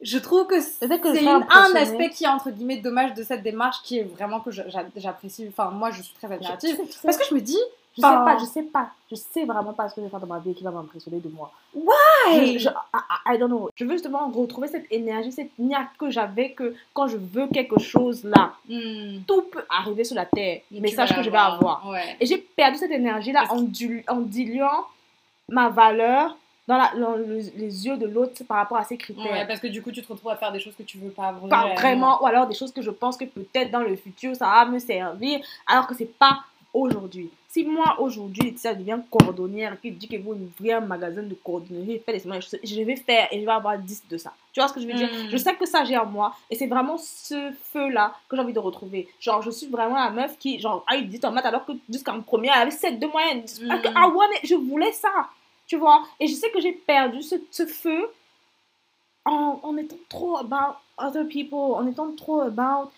je 0.01 0.19
trouve 0.19 0.47
que 0.47 0.61
c'est 0.61 0.87
un, 1.27 1.75
aspect 1.77 2.11
qui 2.11 2.25
est 2.25 2.29
entre 2.29 2.51
guillemets 2.51 2.79
dommage 2.79 3.15
de 3.15 3.23
cette 3.23 3.43
démarche 3.43 3.83
qui 3.85 3.99
est 3.99 4.05
vraiment 4.05 4.41
que 4.41 4.51
j'apprécie. 4.51 5.47
Enfin, 5.49 5.71
moi 5.71 5.91
je 5.93 6.03
suis 6.03 6.15
très 6.15 6.33
admirative 6.33 6.77
parce 7.05 7.17
que 7.17 7.25
je 7.29 7.35
me 7.35 7.41
dis, 7.41 7.59
Je 7.97 8.01
sais 8.01 8.09
pas, 8.09 8.37
je 8.41 8.45
sais 8.47 8.63
pas. 8.63 8.89
Je 9.11 9.15
sais 9.17 9.45
vraiment 9.45 9.73
pas 9.75 9.89
ce 9.89 9.95
que 9.95 10.01
je 10.01 10.07
vais 10.07 10.11
faire 10.11 10.21
dans 10.21 10.27
ma 10.27 10.39
vie 10.39 10.55
qui 10.55 10.65
va 10.65 10.71
m'impressionner 10.71 11.19
de 11.21 11.29
moi. 11.29 11.53
Why? 11.75 12.55
Je, 12.55 12.59
je- 12.61 12.69
I, 12.69 13.35
I 13.35 13.39
don't 13.39 13.49
know. 13.49 13.69
Je 13.75 13.85
veux 13.85 13.93
justement 13.93 14.29
retrouver 14.31 14.69
cette 14.69 14.87
énergie, 14.91 15.31
cette 15.33 15.51
niaque 15.59 15.91
que 15.99 16.09
j'avais 16.11 16.53
que 16.53 16.75
quand 16.95 17.07
je 17.09 17.17
veux 17.19 17.49
quelque 17.49 17.79
chose 17.79 18.25
là, 18.25 18.53
Hmm. 18.69 19.21
tout 19.27 19.43
peut 19.43 19.65
arriver 19.69 20.05
sur 20.05 20.17
la 20.17 20.25
terre. 20.25 20.61
Et 20.73 20.81
vas 20.95 21.07
que 21.07 21.23
je 21.23 21.29
vais 21.31 21.37
avoir. 21.37 21.87
Ouais. 21.89 22.17
Et 22.21 22.25
j'ai 22.27 22.39
perdu 22.39 22.79
cette 22.79 22.91
énergie 22.93 23.33
là 23.33 23.45
en, 23.51 23.61
dil- 23.61 24.05
en 24.09 24.21
diluant 24.21 24.87
ma 25.49 25.69
valeur 25.69 26.37
dans, 26.69 26.79
la- 26.79 26.93
dans 26.99 27.17
le- 27.17 27.25
les 27.57 27.87
yeux 27.87 27.97
de 27.99 28.07
l'autre 28.07 28.43
par 28.45 28.57
rapport 28.59 28.79
à 28.79 28.85
ses 28.85 28.97
critères. 28.97 29.31
Ouais, 29.31 29.47
parce 29.47 29.61
que 29.61 29.67
du 29.67 29.83
coup, 29.83 29.91
tu 29.91 30.01
te 30.01 30.11
retrouves 30.11 30.31
à 30.31 30.37
faire 30.37 30.53
des 30.53 30.61
choses 30.61 30.75
que 30.77 30.83
tu 30.85 30.97
veux 30.97 31.11
pas 31.11 31.33
vraiment. 31.33 31.49
pas 31.49 31.75
vraiment, 31.75 32.23
ou 32.23 32.27
alors 32.27 32.47
des 32.47 32.55
choses 32.55 32.73
que 32.73 32.81
je 32.81 32.91
pense 32.91 33.17
que 33.19 33.25
peut-être 33.25 33.71
dans 33.71 33.81
le 33.81 33.97
futur 33.97 34.35
ça 34.37 34.47
va 34.47 34.65
me 34.65 34.79
servir, 34.79 35.41
alors 35.67 35.87
que 35.87 35.95
c'est 35.95 36.07
pas 36.19 36.39
aujourd'hui. 36.73 37.31
Si 37.49 37.65
moi 37.65 37.97
aujourd'hui 38.01 38.55
ça 38.57 38.75
devient 38.75 38.99
cordonnière, 39.11 39.79
qui 39.81 39.91
dit 39.91 40.09
qu'il 40.09 40.23
faut 40.23 40.35
ouvrir 40.35 40.79
un 40.79 40.81
magasin 40.81 41.23
de 41.23 41.35
cordonnerie, 41.35 41.99
faire 41.99 42.15
des 42.15 42.21
semaines, 42.21 42.41
je 42.41 42.83
vais 42.83 42.97
faire 42.97 43.29
et 43.31 43.41
je 43.41 43.45
vais 43.45 43.53
avoir 43.53 43.79
10 43.79 44.05
de 44.09 44.17
ça. 44.17 44.33
Tu 44.53 44.61
vois 44.61 44.69
ce 44.69 44.73
que 44.73 44.81
je 44.81 44.87
veux 44.87 44.95
dire? 44.95 45.09
Mm. 45.09 45.29
Je 45.31 45.37
sais 45.37 45.55
que 45.55 45.67
ça 45.67 45.85
j'ai 45.85 45.99
en 45.99 46.07
moi 46.07 46.35
et 46.51 46.57
c'est 46.57 46.67
vraiment 46.67 46.97
ce 46.97 47.53
feu-là 47.73 48.15
que 48.29 48.37
j'ai 48.37 48.43
envie 48.43 48.53
de 48.53 48.59
retrouver. 48.59 49.09
Genre, 49.21 49.43
je 49.43 49.51
suis 49.51 49.67
vraiment 49.67 49.97
la 49.97 50.11
meuf 50.11 50.39
qui, 50.39 50.59
genre, 50.61 50.85
a 50.87 50.97
eu 50.97 51.05
10 51.05 51.25
en 51.25 51.33
maths 51.33 51.47
alors 51.47 51.67
que 51.67 51.73
jusqu'en 51.91 52.21
première 52.23 52.55
elle 52.57 52.63
avait 52.63 52.71
7 52.71 52.99
de 52.99 53.07
moyenne. 53.07 53.41
Mm. 53.41 53.71
I, 53.71 53.89
I 53.89 54.11
want 54.15 54.31
it, 54.43 54.49
je 54.49 54.55
voulais 54.55 54.93
ça. 54.93 55.13
Tu 55.67 55.77
vois? 55.77 56.03
Et 56.21 56.27
je 56.27 56.35
sais 56.35 56.51
que 56.51 56.61
j'ai 56.61 56.73
perdu 56.73 57.23
ce, 57.23 57.37
ce 57.51 57.67
feu 57.67 58.09
en, 59.25 59.61
en 59.63 59.77
étant 59.77 59.97
trop 60.09 60.37
about 60.39 60.77
other 60.99 61.27
people, 61.29 61.75
en 61.75 61.87
étant 61.87 62.13
trop 62.15 62.41
about 62.41 62.91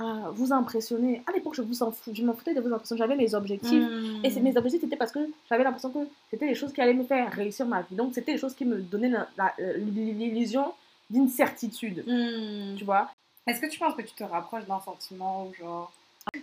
à 0.00 0.30
vous 0.30 0.52
impressionner. 0.52 1.22
À 1.28 1.32
l'époque, 1.32 1.54
je 1.54 1.62
vous 1.62 1.82
en 1.82 1.92
fous, 1.92 2.10
je 2.14 2.22
m'en 2.24 2.32
foutais 2.34 2.54
de 2.54 2.60
vous 2.60 2.72
impressionner. 2.72 2.98
J'avais 2.98 3.16
mes 3.16 3.34
objectifs. 3.34 3.82
Mm. 3.84 4.24
Et 4.24 4.30
c'est- 4.30 4.40
mes 4.40 4.56
objectifs, 4.56 4.80
c'était 4.82 4.96
parce 4.96 5.12
que 5.12 5.20
j'avais 5.48 5.62
l'impression 5.64 5.90
que 5.90 5.98
c'était 6.30 6.46
les 6.46 6.54
choses 6.54 6.72
qui 6.72 6.80
allaient 6.80 6.94
me 6.94 7.04
faire 7.04 7.30
réussir 7.32 7.66
ma 7.66 7.82
vie. 7.82 7.94
Donc, 7.94 8.14
c'était 8.14 8.32
les 8.32 8.38
choses 8.38 8.54
qui 8.54 8.64
me 8.64 8.78
donnaient 8.80 9.10
la- 9.10 9.28
la- 9.36 9.54
euh, 9.60 9.76
l'illusion 9.76 10.72
d'une 11.10 11.28
certitude. 11.28 12.02
Mm. 12.06 12.76
Tu 12.76 12.84
vois? 12.84 13.10
Est-ce 13.46 13.60
que 13.60 13.66
tu 13.66 13.78
penses 13.78 13.94
que 13.94 14.02
tu 14.02 14.14
te 14.14 14.24
rapproches 14.24 14.64
d'un 14.66 14.80
sentiment 14.80 15.46
ou 15.46 15.54
genre? 15.54 15.92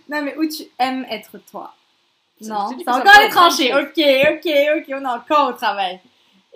Non, 0.08 0.22
mais 0.22 0.36
où 0.36 0.46
tu 0.46 0.64
aimes 0.78 1.06
être 1.10 1.38
toi? 1.50 1.74
C'est- 2.40 2.48
Non, 2.48 2.68
c'est 2.68 2.88
encore 2.88 3.02
les 3.22 3.28
tranchées. 3.30 3.70
tranché. 3.70 3.74
Ok, 3.74 4.36
ok, 4.44 4.52
ok, 4.78 4.84
on 4.96 5.02
est 5.02 5.06
encore 5.06 5.48
au 5.50 5.52
travail. 5.54 5.98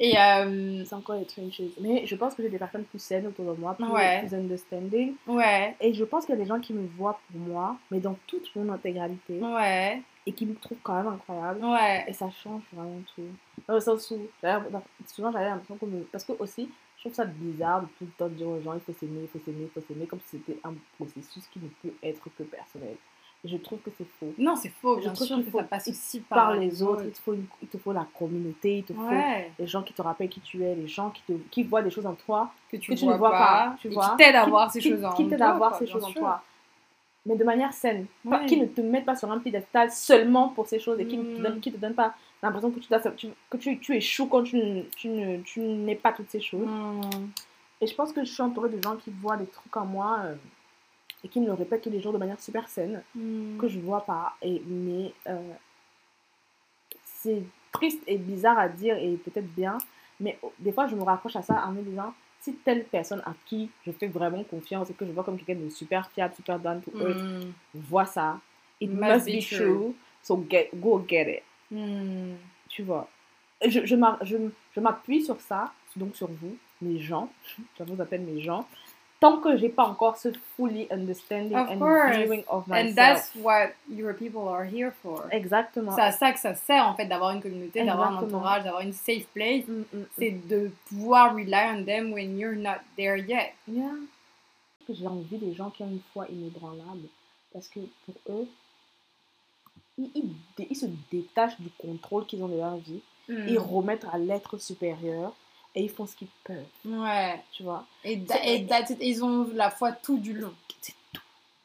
Et 0.04 0.18
euh, 0.18 0.84
C'est 0.84 0.94
encore 0.94 1.16
les 1.16 1.24
trenches. 1.24 1.60
Mais 1.80 2.04
je 2.06 2.14
pense 2.16 2.34
que 2.34 2.42
j'ai 2.42 2.48
des 2.48 2.58
personnes 2.58 2.84
plus 2.84 2.98
saines 2.98 3.26
autour 3.28 3.54
de 3.54 3.60
moi, 3.60 3.74
plus, 3.74 3.84
Ouais. 3.86 4.18
plus 4.20 4.34
understanding. 4.34 5.14
ouais, 5.28 5.76
Et 5.80 5.94
je 5.94 6.02
pense 6.04 6.26
qu'il 6.26 6.34
y 6.34 6.38
a 6.38 6.40
des 6.42 6.48
gens 6.48 6.58
qui 6.60 6.72
me 6.72 6.86
voient 6.98 7.20
pour 7.30 7.40
moi, 7.40 7.76
mais 7.90 8.00
dans 8.00 8.16
toute 8.26 8.50
mon 8.56 8.72
intégralité, 8.72 9.38
ouais, 9.40 10.02
et 10.26 10.32
qui 10.32 10.44
me 10.46 10.54
trouvent 10.56 10.78
quand 10.82 10.94
même 10.96 11.06
incroyable. 11.06 11.64
ouais. 11.64 12.04
Et 12.08 12.12
ça 12.12 12.28
change 12.30 12.62
vraiment 12.72 13.00
tout. 13.14 13.22
Dans 13.68 13.74
le 13.74 13.80
sens 13.80 14.10
où, 14.10 14.18
souvent 15.06 15.30
j'avais 15.32 15.46
l'impression 15.46 15.76
que. 15.76 15.86
me- 15.86 16.02
Parce 16.10 16.24
que 16.24 16.32
aussi, 16.40 16.68
je 16.96 17.02
trouve 17.02 17.14
ça 17.14 17.24
bizarre 17.24 17.82
de 17.82 17.86
tout 17.98 18.04
le 18.04 18.10
temps 18.18 18.28
dire 18.28 18.48
aux 18.48 18.60
gens 18.60 18.74
il 18.74 18.80
faut 18.80 18.92
s'aimer, 18.92 19.22
il 19.22 19.28
faut 19.28 19.44
s'aimer, 19.44 19.64
il 19.64 19.70
faut 19.70 19.86
s'aimer, 19.86 20.06
comme 20.06 20.20
si 20.26 20.38
c'était 20.38 20.58
un 20.64 20.74
processus 20.96 21.46
qui 21.52 21.60
ne 21.60 21.68
peut 21.82 21.94
être 22.02 22.22
que 22.36 22.42
personnel. 22.44 22.96
Je 23.44 23.56
trouve 23.56 23.80
que 23.80 23.90
c'est 23.98 24.06
faux. 24.20 24.32
Non, 24.38 24.54
c'est 24.54 24.68
faux, 24.68 25.00
Je 25.00 25.08
trouve 25.08 25.26
qu'il 25.26 25.44
que 25.44 25.50
faut- 25.50 25.58
ça 25.58 25.64
passe 25.64 25.88
aussi 25.88 26.20
par, 26.20 26.38
Par 26.48 26.54
les 26.56 26.80
autres, 26.82 27.02
il 27.04 27.10
te, 27.10 27.18
faut 27.18 27.34
il 27.60 27.66
te 27.68 27.76
faut 27.76 27.92
la 27.92 28.06
communauté, 28.16 28.78
il 28.78 28.84
te 28.84 28.92
faut 28.92 29.00
les 29.58 29.66
gens 29.66 29.82
qui 29.82 29.92
te 29.92 30.00
rappellent 30.00 30.28
qui 30.28 30.40
tu 30.40 30.62
es, 30.62 30.76
les 30.76 30.86
gens 30.86 31.10
qui, 31.10 31.22
te, 31.22 31.32
qui 31.50 31.64
voient 31.64 31.82
des 31.82 31.90
choses 31.90 32.06
en 32.06 32.14
toi 32.14 32.52
que 32.70 32.76
tu, 32.76 32.92
que 32.92 32.96
tu 32.96 33.04
vois 33.04 33.14
ne 33.14 33.18
vois 33.18 33.30
pas, 33.32 33.38
pas, 33.70 33.76
tu 33.80 33.88
vois, 33.88 34.10
qui 34.10 34.16
t'aident 34.18 34.36
à 34.36 34.46
voir 34.46 34.70
ces 34.70 34.78
qui, 34.80 34.90
choses 34.90 35.04
en 35.04 35.12
qui 35.14 35.26
t'aident 35.28 35.38
toi, 35.38 35.46
à 35.48 35.52
voir 35.54 35.74
ces 35.76 35.86
choses 35.88 36.04
en 36.04 36.12
toi. 36.12 36.42
Mais 37.26 37.34
de 37.36 37.42
manière 37.44 37.72
saine. 37.72 38.06
Ouais. 38.24 38.46
Qui 38.46 38.60
ne 38.60 38.66
te 38.66 38.80
mettent 38.80 39.04
pas 39.06 39.16
sur 39.16 39.30
un 39.30 39.38
piédestal 39.40 39.90
seulement 39.90 40.48
pour 40.50 40.66
ces 40.68 40.78
choses 40.78 40.98
et 41.00 41.06
qui 41.06 41.16
ne 41.18 41.22
te 41.24 41.38
Mm. 41.40 41.42
donnent, 41.42 41.60
te 41.60 41.70
donnent 41.70 41.94
pas 41.94 42.14
l'impression 42.44 42.70
que, 42.70 42.78
tu, 43.16 43.28
que 43.50 43.56
tu, 43.56 43.78
tu 43.80 43.94
échoues 43.96 44.26
quand 44.26 44.42
tu, 44.44 44.60
tu, 44.96 45.08
ne- 45.08 45.38
tu 45.38 45.60
n'es 45.60 45.94
pas 45.96 46.12
toutes 46.12 46.30
ces 46.30 46.40
choses. 46.40 46.66
Mm. 46.68 47.00
Et 47.80 47.86
je 47.88 47.94
pense 47.96 48.12
que 48.12 48.24
je 48.24 48.32
suis 48.32 48.42
entourée 48.42 48.68
de 48.70 48.80
gens 48.82 48.94
qui 48.96 49.10
voient 49.20 49.36
des 49.36 49.46
trucs 49.46 49.76
en 49.76 49.84
moi 49.84 50.18
euh, 50.26 50.34
et 51.24 51.28
qui 51.28 51.40
me 51.40 51.46
le 51.46 51.52
répètent 51.52 51.82
tous 51.82 51.90
les 51.90 52.00
jours 52.00 52.12
de 52.12 52.18
manière 52.18 52.40
super 52.40 52.68
saine, 52.68 53.02
Mm. 53.14 53.58
que 53.58 53.68
je 53.68 53.78
vois 53.78 54.04
pas. 54.04 54.34
Et, 54.42 54.60
mais 54.66 55.12
euh, 55.28 55.52
c'est 57.04 57.42
triste 57.72 58.02
et 58.06 58.18
bizarre 58.18 58.58
à 58.58 58.68
dire 58.68 58.96
et 58.98 59.16
peut-être 59.16 59.52
bien, 59.54 59.78
mais 60.20 60.38
des 60.58 60.72
fois 60.72 60.86
je 60.86 60.94
me 60.96 61.02
raccroche 61.02 61.36
à 61.36 61.42
ça 61.42 61.64
en 61.66 61.72
me 61.72 61.82
disant 61.82 62.12
si 62.40 62.54
telle 62.56 62.84
personne 62.84 63.22
à 63.24 63.34
qui 63.46 63.70
je 63.86 63.92
fais 63.92 64.08
vraiment 64.08 64.42
confiance 64.44 64.90
et 64.90 64.94
que 64.94 65.06
je 65.06 65.12
vois 65.12 65.22
comme 65.24 65.36
quelqu'un 65.38 65.62
de 65.62 65.70
super 65.70 66.10
fiable, 66.10 66.34
super 66.34 66.58
down 66.58 66.80
to 66.82 66.90
earth, 67.00 67.22
Mm. 67.22 67.52
voit 67.74 68.06
ça, 68.06 68.40
it 68.80 68.90
Must 68.90 69.00
must, 69.00 69.26
be 69.26 69.30
be 69.38 69.40
true. 69.44 69.56
true, 69.58 69.94
so 70.22 70.44
get, 70.50 70.70
go 70.74 71.04
get 71.08 71.36
it. 71.38 71.42
Mm. 71.70 72.34
Tu 72.68 72.82
vois. 72.82 73.08
Je, 73.66 73.86
je 73.86 74.80
m'appuie 74.80 75.22
sur 75.24 75.40
ça, 75.40 75.72
donc 75.94 76.16
sur 76.16 76.26
vous, 76.28 76.56
mes 76.80 76.98
gens, 76.98 77.30
je 77.78 77.84
vous 77.84 78.00
appelle 78.02 78.22
mes 78.22 78.40
gens, 78.40 78.66
tant 79.22 79.38
que 79.38 79.56
j'ai 79.56 79.68
pas 79.70 79.84
encore 79.86 80.16
ce 80.18 80.28
fully 80.56 80.86
understanding 80.90 81.56
Of 81.56 81.70
and 81.70 81.78
course. 81.78 82.16
viewing 82.16 82.44
of 82.48 82.66
myself. 82.66 82.88
And 82.90 82.94
that's 82.94 83.30
what 83.36 83.70
your 83.88 84.12
people 84.14 84.48
are 84.48 84.64
here 84.64 84.92
for. 85.02 85.24
Exactement. 85.30 85.94
C'est 85.94 86.02
à 86.02 86.12
ça 86.12 86.32
que 86.32 86.38
ça 86.40 86.54
sert 86.54 86.86
en 86.86 86.94
fait 86.94 87.06
d'avoir 87.06 87.30
une 87.30 87.40
communauté, 87.40 87.84
d'avoir 87.84 88.12
un 88.12 88.22
entourage, 88.22 88.64
d'avoir 88.64 88.82
une 88.82 88.92
safe 88.92 89.26
place. 89.32 89.66
Mm, 89.66 89.72
mm, 89.72 89.84
mm. 90.00 90.04
C'est 90.18 90.30
de 90.48 90.70
pouvoir 90.88 91.34
rely 91.34 91.54
on 91.80 91.84
them 91.84 92.12
when 92.12 92.38
you're 92.38 92.56
not 92.56 92.80
there 92.96 93.16
yet. 93.16 93.54
Yeah. 93.66 93.92
J'ai 94.88 95.06
envie 95.06 95.38
des 95.38 95.54
gens 95.54 95.70
qui 95.70 95.82
ont 95.84 95.88
une 95.90 96.00
foi 96.12 96.26
inébranlable. 96.28 97.06
Parce 97.52 97.68
que 97.68 97.80
pour 98.04 98.14
eux, 98.34 98.48
ils, 99.98 100.10
ils 100.14 100.32
dé- 100.56 100.66
ils 100.70 100.76
se 100.76 100.86
détachent 101.10 101.60
du 101.60 101.70
contrôle 101.78 102.26
qu'ils 102.26 102.42
ont 102.42 102.48
de 102.48 102.56
leur 102.56 102.76
vie. 102.76 103.00
Mm. 103.28 103.46
Ils 103.48 103.58
remettent 103.58 104.06
à 104.12 104.18
l'être 104.18 104.58
supérieur 104.58 105.32
et 105.74 105.84
ils 105.84 105.90
font 105.90 106.06
ce 106.06 106.16
qu'ils 106.16 106.28
peuvent. 106.44 106.64
Ouais. 106.84 107.42
Tu 107.52 107.62
vois. 107.62 107.84
Et, 108.04 108.22
ils 109.00 109.24
ont 109.24 109.48
la 109.54 109.70
foi 109.70 109.92
tout 109.92 110.18
du 110.18 110.34
long. 110.34 110.52
C'est 110.80 110.94
tout. 111.12 111.22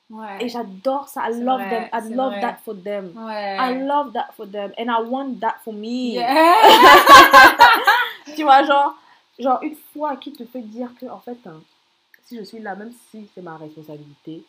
Ouais. 0.10 0.38
Et 0.44 0.50
j'adore 0.50 1.08
ça. 1.08 1.30
I 1.30 1.42
love 1.42 1.62
vrai, 1.62 1.70
them. 1.70 1.90
I 1.94 2.16
love 2.16 2.32
vrai. 2.32 2.42
that 2.42 2.58
for 2.64 2.76
them. 2.82 3.12
Ouais. 3.16 3.58
I 3.60 3.84
love 3.86 4.14
that 4.14 4.30
for 4.36 4.50
them. 4.50 4.72
And 4.78 4.90
I 4.90 5.02
want 5.08 5.40
that 5.42 5.58
for 5.64 5.74
me. 5.74 6.14
Yeah. 6.14 6.56
tu 8.36 8.44
vois, 8.44 8.64
genre, 8.64 8.96
genre 9.38 9.60
une 9.62 9.76
fois 9.94 10.16
qui 10.16 10.32
te 10.32 10.46
fait 10.46 10.62
dire 10.62 10.90
que, 11.00 11.08
en 11.08 11.20
fait, 11.20 11.38
hein, 11.46 11.62
si 12.24 12.38
je 12.38 12.44
suis 12.44 12.60
là, 12.60 12.76
même 12.76 12.94
si 13.12 13.28
c'est 13.34 13.42
ma 13.42 13.58
responsabilité, 13.58 14.44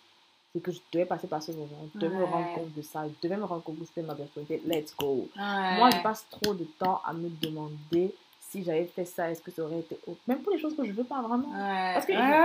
c'est 0.53 0.61
que 0.61 0.71
je 0.71 0.79
devais 0.93 1.05
passer 1.05 1.27
par 1.27 1.43
ce 1.43 1.53
moment, 1.53 1.69
je 1.95 1.99
devais 1.99 2.17
me 2.17 2.25
rendre 2.25 2.55
compte 2.55 2.75
de 2.75 2.83
ça, 2.83 3.05
je 3.07 3.13
devais 3.23 3.37
me 3.37 3.45
rendre 3.45 3.63
compte 3.63 3.79
que 3.79 3.85
c'était 3.85 4.03
ma 4.03 4.15
responsabilité, 4.15 4.63
let's 4.67 4.95
go. 4.97 5.29
Ouais. 5.37 5.77
Moi, 5.77 5.91
je 5.91 6.03
passe 6.03 6.27
trop 6.31 6.55
de 6.55 6.65
temps 6.79 7.01
à 7.05 7.13
me 7.13 7.29
demander 7.41 8.15
si 8.51 8.65
j'avais 8.65 8.87
fait 8.87 9.05
ça, 9.05 9.31
est-ce 9.31 9.43
que 9.43 9.51
ça 9.51 9.63
aurait 9.63 9.81
été 9.81 9.99
autre. 10.07 10.21
Même 10.27 10.41
pour 10.43 10.53
les 10.53 10.59
choses 10.59 10.75
que 10.77 10.85
je 10.85 10.93
veux 10.93 11.05
pas 11.05 11.21
vraiment. 11.23 11.49
Ouais. 11.49 11.93
Parce 11.95 12.07
que- 12.07 12.13
ouais, 12.13 12.19
ouais. 12.19 12.45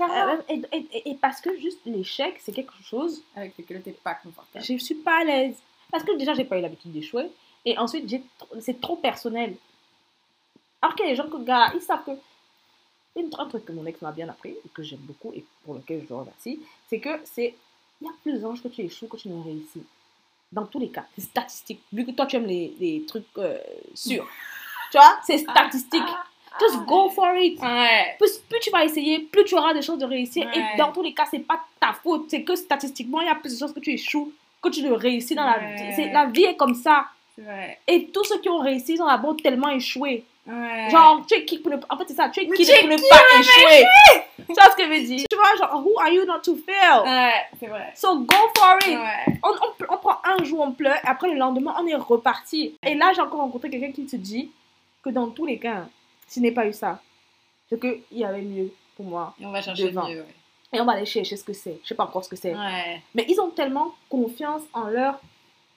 Euh, 0.00 0.42
Et, 0.48 0.62
et- 0.76 0.86
et- 0.98 1.10
et 1.10 1.14
parce 1.16 1.40
que 1.40 1.56
juste 1.58 1.80
l'échec, 1.84 2.36
c'est 2.40 2.52
quelque 2.52 2.72
chose, 2.82 3.22
Avec 3.36 3.56
lequel 3.58 3.82
t'es 3.82 3.92
pas 3.92 4.14
confortable. 4.14 4.64
je 4.64 4.76
suis 4.78 4.94
pas 4.94 5.20
à 5.20 5.24
l'aise. 5.24 5.56
Parce 5.90 6.02
que 6.04 6.16
déjà, 6.16 6.32
j'ai 6.34 6.44
pas 6.44 6.58
eu 6.58 6.62
l'habitude 6.62 6.92
d'échouer. 6.92 7.30
Et 7.64 7.76
ensuite, 7.78 8.08
j'ai 8.08 8.22
c'est 8.60 8.80
trop 8.80 8.96
personnel. 8.96 9.54
Alors 10.80 10.94
qu'il 10.96 11.04
y 11.06 11.08
a 11.08 11.12
des 11.12 11.16
gens 11.16 11.28
que, 11.28 11.42
gars, 11.44 11.70
ils 11.74 11.80
savent 11.82 12.04
que. 12.04 12.12
Une- 13.14 13.28
Un 13.38 13.46
truc 13.46 13.66
que 13.66 13.72
mon 13.72 13.84
ex 13.84 14.00
m'a 14.00 14.10
bien 14.12 14.28
appris, 14.30 14.50
et 14.52 14.68
que 14.72 14.82
j'aime 14.82 15.00
beaucoup, 15.00 15.32
et 15.34 15.44
pour 15.64 15.74
lequel 15.74 16.02
je 16.02 16.08
le 16.08 16.14
remercie, 16.20 16.60
c'est 16.88 16.98
que 16.98 17.10
c'est. 17.24 17.54
Il 18.00 18.06
y 18.06 18.08
a 18.08 18.12
plus 18.22 18.40
d'anges 18.40 18.62
que 18.62 18.68
tu 18.68 18.80
échoues 18.80 19.06
que 19.06 19.18
tu 19.18 19.28
ne 19.28 19.42
réussis. 19.44 19.84
Dans 20.50 20.64
tous 20.66 20.78
les 20.80 20.88
cas, 20.88 21.04
c'est 21.14 21.20
statistique. 21.24 21.82
Vu 21.92 22.04
que 22.06 22.10
toi, 22.12 22.24
tu 22.26 22.36
aimes 22.36 22.46
les, 22.46 22.74
les 22.80 23.04
trucs 23.06 23.26
euh, 23.38 23.58
sûrs. 23.94 24.26
tu 24.92 24.98
vois, 24.98 25.18
c'est 25.26 25.38
statistique. 25.38 26.02
Just 26.60 26.84
go 26.84 27.08
for 27.08 27.34
it. 27.34 27.58
Ouais. 27.60 28.14
Plus, 28.18 28.38
plus 28.48 28.60
tu 28.60 28.70
vas 28.70 28.84
essayer, 28.84 29.20
plus 29.20 29.42
tu 29.44 29.54
auras 29.56 29.72
des 29.72 29.80
chances 29.80 29.98
de 29.98 30.04
réussir. 30.04 30.46
Ouais. 30.46 30.58
Et 30.58 30.76
dans 30.76 30.92
tous 30.92 31.02
les 31.02 31.14
cas, 31.14 31.24
c'est 31.30 31.38
pas 31.38 31.58
ta 31.80 31.94
faute. 31.94 32.26
C'est 32.28 32.42
que 32.42 32.54
statistiquement, 32.54 33.22
il 33.22 33.26
y 33.26 33.30
a 33.30 33.34
plus 33.34 33.54
de 33.54 33.58
chances 33.58 33.72
que 33.72 33.80
tu 33.80 33.92
échoues 33.92 34.30
que 34.62 34.68
tu 34.68 34.82
ne 34.82 34.92
réussis 34.92 35.34
dans 35.34 35.44
la 35.44 35.58
vie. 35.58 36.10
La 36.12 36.26
vie 36.26 36.44
est 36.44 36.56
comme 36.56 36.74
ça. 36.74 37.06
Et 37.88 38.06
tous 38.08 38.24
ceux 38.24 38.38
qui 38.38 38.48
ont 38.50 38.58
réussi, 38.58 38.92
ils 38.94 39.02
ont 39.02 39.06
d'abord 39.06 39.34
tellement 39.42 39.70
échoué. 39.70 40.24
Ouais. 40.46 40.90
Genre, 40.90 41.22
tu 41.26 41.34
es 41.34 41.44
qui 41.44 41.58
pour 41.58 41.70
ne 41.72 41.76
En 41.88 41.96
fait, 41.96 42.04
c'est 42.08 42.14
ça. 42.14 42.28
Tu 42.28 42.40
es 42.40 42.46
qui 42.46 42.50
pour 42.50 42.88
ne 42.88 42.96
pas 42.96 43.40
échouer? 43.40 43.86
Tu 44.36 44.52
vois 44.54 44.70
ce 44.70 44.76
que 44.76 44.84
je 44.84 44.88
veux 44.88 45.00
dire? 45.00 45.24
Tu 45.30 45.36
vois, 45.36 45.56
genre, 45.56 45.84
who 45.84 45.98
are 46.00 46.08
you 46.08 46.24
not 46.24 46.40
to 46.40 46.56
fail? 46.56 47.02
Ouais, 47.04 47.32
c'est 47.58 47.68
vrai. 47.68 47.92
So 47.94 48.18
go 48.18 48.36
for 48.56 48.76
it. 48.86 48.98
Ouais. 48.98 49.38
On, 49.42 49.50
on, 49.50 49.94
on 49.94 49.96
prend 49.98 50.18
un 50.24 50.44
jour, 50.44 50.60
on 50.60 50.72
pleure, 50.72 50.96
et 50.96 51.06
après 51.06 51.28
le 51.28 51.36
lendemain, 51.38 51.74
on 51.80 51.86
est 51.86 51.94
reparti. 51.94 52.76
Et 52.84 52.94
là, 52.94 53.12
j'ai 53.14 53.22
encore 53.22 53.40
rencontré 53.40 53.70
quelqu'un 53.70 53.92
qui 53.92 54.04
te 54.04 54.16
dit 54.16 54.50
que 55.02 55.10
dans 55.10 55.28
tous 55.30 55.46
les 55.46 55.58
cas, 55.58 55.86
s'il 56.26 56.42
n'est 56.42 56.52
pas 56.52 56.66
eu 56.66 56.72
ça, 56.72 57.00
c'est 57.68 57.80
qu'il 57.80 58.02
y 58.12 58.24
avait 58.24 58.42
mieux 58.42 58.70
pour 58.96 59.06
moi. 59.06 59.34
Et 59.40 59.46
on 59.46 59.50
va 59.50 59.60
chercher 59.62 59.84
Devant. 59.90 60.08
mieux. 60.08 60.20
Ouais. 60.20 60.34
Et 60.74 60.80
on 60.80 60.84
va 60.84 60.92
aller 60.92 61.06
chercher 61.06 61.36
ce 61.36 61.44
que 61.44 61.52
c'est. 61.52 61.78
Je 61.82 61.88
sais 61.88 61.94
pas 61.94 62.04
encore 62.04 62.24
ce 62.24 62.28
que 62.30 62.36
c'est. 62.36 62.54
Ouais. 62.54 63.02
Mais 63.14 63.26
ils 63.28 63.38
ont 63.40 63.50
tellement 63.50 63.94
confiance 64.08 64.62
en 64.72 64.88
leur 64.88 65.20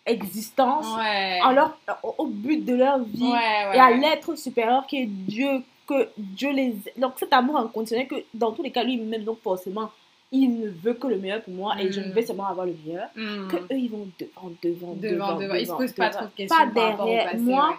existence, 0.05 0.85
Ouais. 0.97 1.39
en 1.43 1.51
leur, 1.51 1.77
au, 2.17 2.27
but 2.27 2.63
de 2.63 2.75
leur 2.75 2.99
vie 2.99 3.25
et 3.73 3.79
à 3.79 3.91
l'être 3.91 4.35
supérieur 4.35 4.85
qui 4.85 4.97
est 4.97 5.05
Dieu, 5.05 5.63
que 5.87 6.09
Dieu 6.17 6.51
les... 6.51 6.75
Donc 6.97 7.13
cet 7.17 7.33
amour 7.33 7.57
inconditionnel 7.57 8.07
que 8.07 8.15
dans 8.33 8.51
tous 8.51 8.61
les 8.63 8.71
cas, 8.71 8.83
lui-même, 8.83 9.23
donc 9.23 9.39
forcément, 9.41 9.89
il 10.31 10.59
ne 10.59 10.69
veut 10.69 10.93
que 10.93 11.07
le 11.07 11.17
meilleur 11.17 11.41
pour 11.41 11.53
moi 11.53 11.75
et 11.79 11.91
je 11.91 12.01
Mm. 12.01 12.03
ne 12.07 12.11
vais 12.13 12.25
seulement 12.25 12.45
avoir 12.47 12.65
le 12.67 12.75
meilleur. 12.85 13.07
Mm. 13.15 13.47
Que 13.47 13.55
eux, 13.57 13.67
ils 13.77 13.89
vont 13.89 14.07
devant, 14.19 14.51
devant, 14.61 14.93
devant, 14.95 15.35
devant, 15.35 15.39
devant. 15.39 15.55
Ils 15.55 15.67
se 15.67 15.71
posent 15.73 15.93
pas 15.93 16.09
trop 16.09 16.25
de 16.25 16.31
questions 16.31 16.55
Pas 16.57 16.65
derrière. 16.67 17.25
passé, 17.31 17.37
Moi, 17.37 17.69
ouais. 17.69 17.75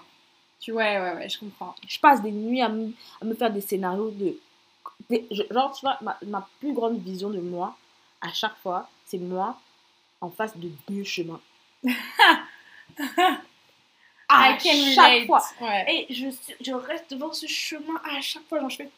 Tu 0.61 0.73
ouais, 0.73 0.99
ouais, 1.01 1.13
ouais, 1.15 1.29
je 1.29 1.39
comprends. 1.39 1.75
je 1.87 1.99
passe 2.01 2.23
des 2.23 2.33
nuits 2.33 2.63
à 2.63 2.69
me, 2.69 2.93
à 3.21 3.25
me 3.25 3.35
faire 3.35 3.53
des 3.53 3.61
scénarios 3.61 4.11
de... 4.11 4.37
des- 5.11 5.27
je- 5.31 5.43
genre, 5.51 5.73
tu 5.73 5.81
vois, 5.83 5.99
ma, 6.03 6.17
ma 6.27 6.49
plus 6.61 6.73
grande 6.73 6.99
vision 6.99 7.31
de 7.31 7.39
moi, 7.41 7.77
à 8.21 8.33
chaque 8.33 8.57
fois, 8.63 8.89
c'est 9.05 9.19
moi 9.19 9.59
en 10.21 10.31
face 10.31 10.57
de 10.57 10.71
deux 10.89 11.05
chemins. 11.05 11.41
à 14.29 14.59
chaque 14.95 15.27
fois. 15.27 15.43
Ouais. 15.61 16.07
Et 16.09 16.15
je, 16.15 16.27
je 16.61 16.73
reste 16.73 17.11
devant 17.11 17.33
ce 17.33 17.47
chemin 17.47 17.95
à 18.05 18.21
chaque 18.21 18.45
fois. 18.49 18.61
Genre, 18.61 18.71
je 18.71 18.77
fais 18.77 18.91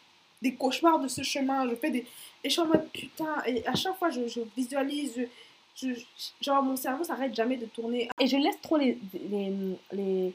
des 0.42 0.54
cauchemars 0.54 0.98
de 1.00 1.08
ce 1.08 1.22
chemin. 1.22 1.68
Je 1.68 1.74
fais 1.74 1.90
des. 1.90 2.06
Et 2.44 2.48
je 2.48 2.50
suis 2.50 2.60
en 2.60 2.66
mode 2.66 2.88
putain. 2.92 3.36
Et 3.46 3.66
à 3.66 3.74
chaque 3.74 3.98
fois, 3.98 4.10
je, 4.10 4.26
je 4.28 4.40
visualise. 4.56 5.28
Je, 5.76 5.88
je- 5.94 6.04
genre, 6.40 6.62
mon 6.62 6.76
cerveau 6.76 7.04
s'arrête 7.04 7.34
jamais 7.34 7.56
de 7.56 7.66
tourner. 7.66 8.08
Et 8.20 8.26
je 8.26 8.36
laisse 8.36 8.60
trop 8.62 8.76
les, 8.76 8.98
les, 9.30 9.52
les, 9.92 10.34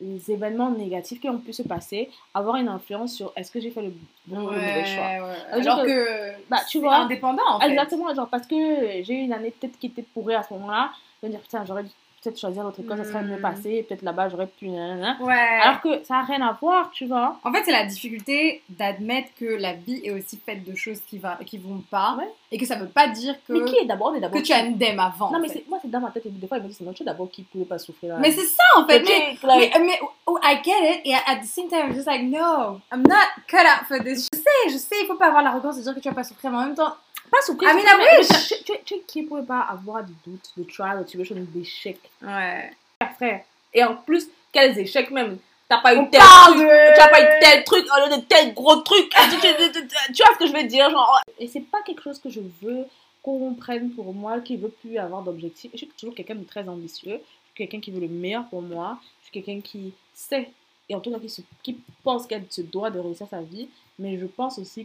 les 0.00 0.30
événements 0.30 0.70
négatifs 0.70 1.20
qui 1.20 1.28
ont 1.28 1.38
pu 1.38 1.52
se 1.52 1.62
passer 1.62 2.10
avoir 2.34 2.56
une 2.56 2.68
influence 2.68 3.14
sur 3.14 3.32
est-ce 3.36 3.50
que 3.50 3.60
j'ai 3.60 3.70
fait 3.70 3.82
le 3.82 3.92
bon 4.26 4.36
ou 4.38 4.50
le 4.50 4.56
mauvais 4.56 4.84
choix. 4.84 5.04
Ouais, 5.04 5.20
ouais. 5.20 5.62
Genre 5.62 5.74
Alors 5.78 5.86
que- 5.86 6.30
bah, 6.50 6.56
tu 6.68 6.78
c'est 6.78 6.84
vois, 6.84 6.96
indépendant 6.96 7.42
en 7.48 7.60
fait. 7.60 7.70
Exactement, 7.70 8.12
genre 8.14 8.28
parce 8.28 8.46
que 8.46 8.54
j'ai 9.02 9.14
eu 9.14 9.18
une 9.24 9.32
année 9.32 9.52
peut-être 9.58 9.78
qui 9.78 9.86
était 9.86 10.02
pourrie 10.02 10.34
à 10.34 10.42
ce 10.42 10.52
moment-là. 10.54 10.90
Je 11.22 11.26
vais 11.26 11.32
me 11.32 11.36
dire 11.38 11.42
putain, 11.42 11.64
j'aurais 11.64 11.84
dû 11.84 11.90
peut-être 12.24 12.40
choisir 12.40 12.62
l'autre 12.64 12.80
école, 12.80 12.96
ça 12.98 13.04
serait 13.04 13.22
mieux 13.22 13.36
Hmm. 13.36 13.42
passé, 13.42 13.84
peut-être 13.88 14.02
là-bas, 14.02 14.28
j'aurais 14.30 14.46
pu. 14.46 14.66
Ouais. 14.66 15.34
Alors 15.62 15.80
que 15.80 16.02
ça 16.04 16.14
n'a 16.14 16.22
rien 16.22 16.40
à 16.42 16.52
voir, 16.60 16.90
tu 16.90 17.06
vois. 17.06 17.36
En 17.44 17.52
fait, 17.52 17.62
c'est 17.64 17.72
la 17.72 17.84
difficulté 17.84 18.62
d'admettre 18.68 19.28
que 19.38 19.44
la 19.44 19.74
vie 19.74 20.00
est 20.04 20.10
aussi 20.10 20.38
faite 20.44 20.64
de 20.64 20.74
choses 20.74 21.00
qui, 21.08 21.18
va, 21.18 21.38
qui 21.46 21.58
vont 21.58 21.82
pas 21.90 22.16
Ouais. 22.18 22.28
et 22.50 22.58
que 22.58 22.66
ça 22.66 22.76
veut 22.76 22.88
pas 22.88 23.08
dire 23.08 23.34
que, 23.46 23.52
Mais 23.52 23.64
qui 23.64 23.76
est 23.76 23.84
d'abord 23.84 24.12
que 24.12 24.38
tu 24.38 24.52
une 24.52 24.76
dème 24.76 24.98
avant. 25.00 25.30
Non, 25.30 25.38
mais 25.40 25.48
c'est- 25.48 25.64
moi, 25.68 25.78
c'est 25.82 25.90
dans 25.90 26.00
ma 26.00 26.10
tête, 26.10 26.26
et 26.26 26.30
des 26.30 26.46
fois, 26.46 26.58
je 26.58 26.62
me 26.64 26.68
dis, 26.68 26.74
c'est 26.96 27.04
d'abord 27.04 27.30
qui 27.30 27.42
pouvait 27.42 27.64
pas 27.64 27.78
souffrir. 27.78 28.14
là. 28.14 28.20
Mais 28.20 28.30
c'est 28.30 28.46
ça 28.46 28.62
en 28.76 28.86
fait. 28.86 29.00
Mais 29.02 29.98
oh, 30.26 30.38
I 30.42 30.58
get 30.64 30.70
it. 30.94 31.00
Et 31.04 31.14
at 31.14 31.36
the 31.40 31.44
same 31.44 31.68
time, 31.68 31.88
I'm 31.88 31.94
just 31.94 32.06
like, 32.06 32.22
no, 32.22 32.80
I'm 32.92 33.02
not 33.02 33.42
cut 33.46 33.58
out 33.58 33.86
for 33.86 33.98
this. 34.02 34.28
Je 34.32 34.38
sais, 34.38 34.72
je 34.72 34.78
sais, 34.78 34.96
il 35.02 35.06
faut 35.06 35.16
pas 35.16 35.26
avoir 35.26 35.42
l'arrogance 35.42 35.76
de 35.76 35.82
dire 35.82 35.94
que 35.94 36.00
tu 36.00 36.08
vas 36.08 36.14
pas 36.14 36.24
souffrir, 36.24 36.50
mais 36.50 36.56
en 36.58 36.62
même 36.66 36.74
temps, 36.74 36.94
pas 37.34 37.42
souffrir. 37.46 37.70
I 37.70 37.74
mean, 37.74 37.82
mais- 37.98 38.04
mais 38.20 38.64
Tu, 38.64 38.72
tu, 38.84 38.94
qui 39.06 39.22
pouvait 39.22 39.42
pas 39.42 39.60
avoir 39.60 40.02
de 40.04 40.12
doute, 40.26 40.50
de 40.56 40.64
trial, 40.64 40.98
de 40.98 41.04
tribulation, 41.04 41.36
d'échec, 41.38 41.98
ouais. 42.22 42.70
frère. 43.16 43.44
Et 43.72 43.82
en 43.84 43.96
plus, 43.96 44.28
quels 44.52 44.78
échecs 44.78 45.10
même. 45.10 45.38
T'as 45.68 45.78
pas 45.80 45.94
eu 45.94 46.10
tel 46.10 46.20
truc, 46.20 46.56
de- 46.58 46.94
tu 46.94 47.00
as 47.00 47.08
pas 47.08 47.20
eu 47.22 47.40
tel 47.40 47.64
truc 47.64 47.86
au 47.90 48.08
lieu 48.08 48.16
de 48.16 48.20
tel 48.22 48.52
gros 48.52 48.76
truc. 48.82 49.08
tu, 49.14 50.22
vois 50.22 50.34
ce 50.34 50.38
que 50.38 50.46
je 50.46 50.52
veux 50.52 50.64
dire 50.64 50.90
genre, 50.90 51.20
Et 51.38 51.48
c'est 51.48 51.60
pas 51.62 51.80
quelque 51.82 52.02
chose 52.02 52.18
que 52.18 52.28
je 52.28 52.40
veux 52.62 52.84
qu'on 53.22 53.54
prenne 53.54 53.90
pour 53.90 54.12
moi, 54.12 54.40
qui 54.40 54.56
veut 54.58 54.68
plus 54.68 54.98
avoir 54.98 55.22
d'objectifs. 55.22 55.70
Je 55.72 55.78
suis 55.78 55.88
toujours 55.98 56.14
quelqu'un 56.14 56.34
de 56.34 56.44
très 56.44 56.68
ambitieux. 56.68 57.12
Je 57.14 57.16
suis 57.16 57.54
quelqu'un 57.56 57.80
qui 57.80 57.90
veut 57.90 58.00
le 58.00 58.08
meilleur 58.08 58.44
pour 58.48 58.60
moi. 58.60 58.98
Je 59.22 59.30
suis 59.30 59.42
quelqu'un 59.42 59.60
qui 59.62 59.94
sait, 60.12 60.50
et 60.90 60.94
en 60.94 61.00
tout 61.00 61.10
cas 61.10 61.18
qui, 61.18 61.30
se- 61.30 61.40
qui 61.62 61.78
pense 62.02 62.26
qu'elle 62.26 62.44
se 62.50 62.60
doit 62.60 62.90
de 62.90 62.98
réussir 63.00 63.26
sa 63.30 63.40
vie. 63.40 63.68
Mais 63.98 64.18
je 64.18 64.26
pense 64.26 64.58
aussi 64.58 64.84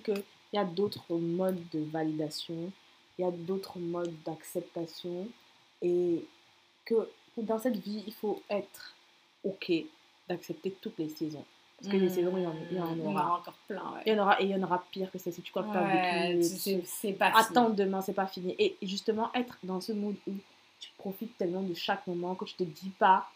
qu'il 0.49 0.57
y 0.57 0.61
a 0.61 0.65
d'autres 0.65 1.13
modes 1.15 1.61
de 1.71 1.79
validation, 1.79 2.71
il 3.17 3.21
y 3.21 3.25
a 3.27 3.31
d'autres 3.31 3.79
modes 3.79 4.13
d'acceptation. 4.25 5.27
Et 5.81 6.25
que 6.85 7.07
dans 7.37 7.59
cette 7.59 7.77
vie, 7.77 8.03
il 8.07 8.13
faut 8.13 8.41
être 8.49 8.95
OK 9.43 9.71
d'accepter 10.27 10.71
toutes 10.81 10.97
les 10.97 11.09
saisons. 11.09 11.45
Parce 11.77 11.91
que 11.93 11.97
les 11.97 12.09
saisons, 12.09 12.35
il 12.35 12.43
y 12.43 12.47
en, 12.47 12.55
il 12.71 12.77
y 12.77 12.81
en 12.81 12.93
Il 12.95 12.99
y 13.03 13.07
en 13.07 13.11
aura. 13.11 13.37
encore 13.37 13.53
plein. 13.67 13.93
Ouais. 13.93 14.01
Il 14.05 14.13
y 14.13 14.15
en 14.19 14.21
aura 14.23 14.41
et 14.41 14.45
il 14.45 14.49
y 14.51 14.55
en 14.55 14.63
aura 14.63 14.83
pire 14.91 15.09
que 15.09 15.17
ça 15.17 15.31
si 15.31 15.41
tu 15.41 15.51
crois 15.51 15.63
que 15.63 15.71
tu 15.71 15.77
as 15.77 15.83
Ouais, 15.83 16.33
vécu. 16.35 16.83
c'est- 16.83 17.13
pas 17.13 17.31
Attends 17.33 17.69
demain, 17.69 18.01
c'est 18.01 18.13
pas 18.13 18.27
fini. 18.27 18.53
Et 18.59 18.75
justement, 18.81 19.31
être 19.33 19.57
dans 19.63 19.79
ce 19.79 19.93
mood 19.93 20.15
où 20.27 20.33
tu 20.81 20.89
profites 20.97 21.37
tellement 21.37 21.61
de 21.61 21.73
chaque 21.73 22.05
moment 22.07 22.35
que 22.35 22.43
tu 22.45 22.55
te 22.55 22.63
dis 22.63 22.89
pas 22.99 23.29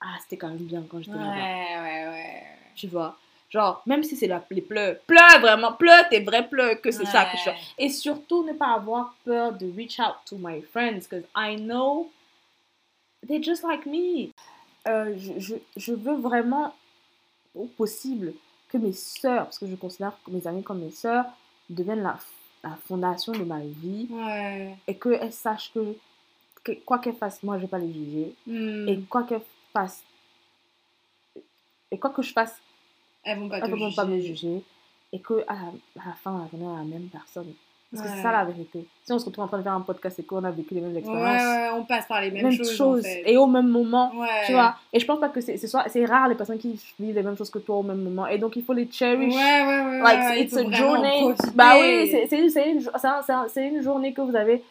Ah, 0.00 0.16
c'était 0.22 0.36
quand 0.38 0.48
même 0.48 0.58
bien 0.58 0.82
quand 0.88 0.98
j'étais 1.00 1.12
fini. 1.12 1.24
là-bas. 1.24 1.34
Ouais, 1.34 1.78
ouais, 1.80 2.08
ouais. 2.08 2.42
Tu 2.74 2.86
vois? 2.86 3.18
Genre, 3.50 3.82
même 3.86 4.02
si 4.02 4.14
c'est 4.14 4.26
la, 4.26 4.44
les 4.50 4.60
pleurs, 4.60 4.98
pleure 5.06 5.40
vraiment, 5.40 5.72
pleure 5.72 6.06
tes 6.10 6.20
vrais 6.20 6.46
pleurs, 6.46 6.80
que 6.82 6.90
c'est 6.90 7.06
ça 7.06 7.24
que 7.24 7.38
je 7.38 7.42
fais. 7.44 7.54
Et 7.78 7.88
surtout, 7.88 8.44
ne 8.44 8.52
pas 8.52 8.74
avoir 8.74 9.14
peur 9.24 9.52
de 9.54 9.70
reach 9.74 9.98
out 10.00 10.16
to 10.26 10.36
my 10.38 10.60
friends, 10.60 11.06
because 11.08 11.24
I 11.34 11.56
know 11.56 12.10
they're 13.26 13.42
just 13.42 13.64
like 13.64 13.86
me. 13.86 14.32
Euh, 14.86 15.14
je, 15.16 15.38
je, 15.38 15.54
je 15.76 15.92
veux 15.94 16.16
vraiment, 16.16 16.74
au 17.54 17.64
possible, 17.64 18.34
que 18.68 18.76
mes 18.76 18.92
sœurs, 18.92 19.44
parce 19.44 19.58
que 19.58 19.66
je 19.66 19.76
considère 19.76 20.12
mes 20.28 20.46
amis 20.46 20.62
comme 20.62 20.80
mes 20.84 20.90
sœurs, 20.90 21.24
deviennent 21.70 22.02
la, 22.02 22.18
la 22.62 22.76
fondation 22.86 23.32
de 23.32 23.44
ma 23.44 23.60
vie 23.60 24.08
Ouais. 24.10 24.76
et 24.86 24.94
qu'elles 24.98 25.32
sachent 25.32 25.72
que, 25.72 25.96
que 26.64 26.72
quoi 26.84 26.98
qu'elles 26.98 27.16
fassent, 27.16 27.42
moi, 27.42 27.56
je 27.56 27.62
vais 27.62 27.68
pas 27.68 27.78
les 27.78 27.92
juger. 27.92 28.34
Hmm. 28.46 28.86
Et 28.88 29.00
quoi 29.08 29.22
qu'elles 29.22 29.40
fassent, 29.72 30.04
et 31.90 31.98
quoi 31.98 32.10
que 32.10 32.20
je 32.20 32.32
fasse, 32.34 32.60
Elles 33.28 33.38
vont 33.38 33.48
pas 33.48 33.58
elles 33.58 33.70
te 33.70 33.76
vont 33.78 33.92
pas 33.92 34.04
me 34.04 34.18
juger. 34.20 34.62
Et 35.12 35.20
que 35.20 35.44
à 35.48 35.54
la, 35.54 36.02
à 36.02 36.06
la 36.08 36.12
fin, 36.22 36.46
on 36.52 36.56
est 36.56 36.76
la 36.78 36.84
même 36.84 37.08
personne. 37.12 37.46
Parce 37.90 38.02
que 38.02 38.08
Ouais. 38.08 38.14
c'est 38.16 38.22
ça 38.22 38.30
la 38.32 38.44
vérité. 38.44 38.84
Si 39.06 39.12
on 39.14 39.18
se 39.18 39.24
retrouve 39.24 39.44
en 39.44 39.48
train 39.48 39.56
de 39.56 39.62
faire 39.62 39.72
un 39.72 39.80
podcast 39.80 40.18
et 40.18 40.22
qu'on 40.22 40.44
a 40.44 40.50
vécu 40.50 40.74
les 40.74 40.82
mêmes 40.82 40.92
Ouais, 40.92 40.98
expériences, 40.98 41.40
ouais, 41.42 41.68
on 41.74 41.84
passe 41.84 42.04
par 42.06 42.20
les 42.20 42.30
mêmes, 42.30 42.42
mêmes 42.42 42.52
choses. 42.52 42.76
choses, 42.76 43.00
en 43.00 43.02
fait. 43.02 43.22
et 43.24 43.38
au 43.38 43.46
même 43.46 43.68
moment, 43.68 44.12
Ouais. 44.14 44.26
tu 44.44 44.52
vois. 44.52 44.74
Et 44.92 45.00
je 45.00 45.06
pense 45.06 45.18
pas 45.18 45.30
que 45.30 45.40
c'est 45.40 45.56
c'est 45.56 45.66
soit- 45.68 45.88
c'est 45.88 46.04
rare 46.04 46.28
les 46.28 46.34
personnes 46.34 46.58
qui 46.58 46.78
vivent 47.00 47.14
les 47.14 47.22
mêmes 47.22 47.38
choses 47.38 47.48
que 47.48 47.58
toi 47.60 47.76
au 47.76 47.82
même 47.82 48.02
moment. 48.02 48.26
Et 48.26 48.36
donc 48.36 48.56
il 48.56 48.62
faut 48.62 48.74
les 48.74 48.82
Ouais, 48.82 48.88
cherish. 48.92 49.34
ouais, 49.34 49.40
ouais. 49.40 50.00
Like, 50.02 50.18
ouais, 50.18 50.40
il 50.40 50.44
it's 50.44 50.56
a 50.58 50.70
journey. 50.70 51.34
Bah 51.54 51.72
oui, 51.80 52.10
c'est 52.28 53.68
une, 53.68 53.82
journée 53.82 54.12
que 54.12 54.20
vous 54.20 54.36
avez 54.36 54.62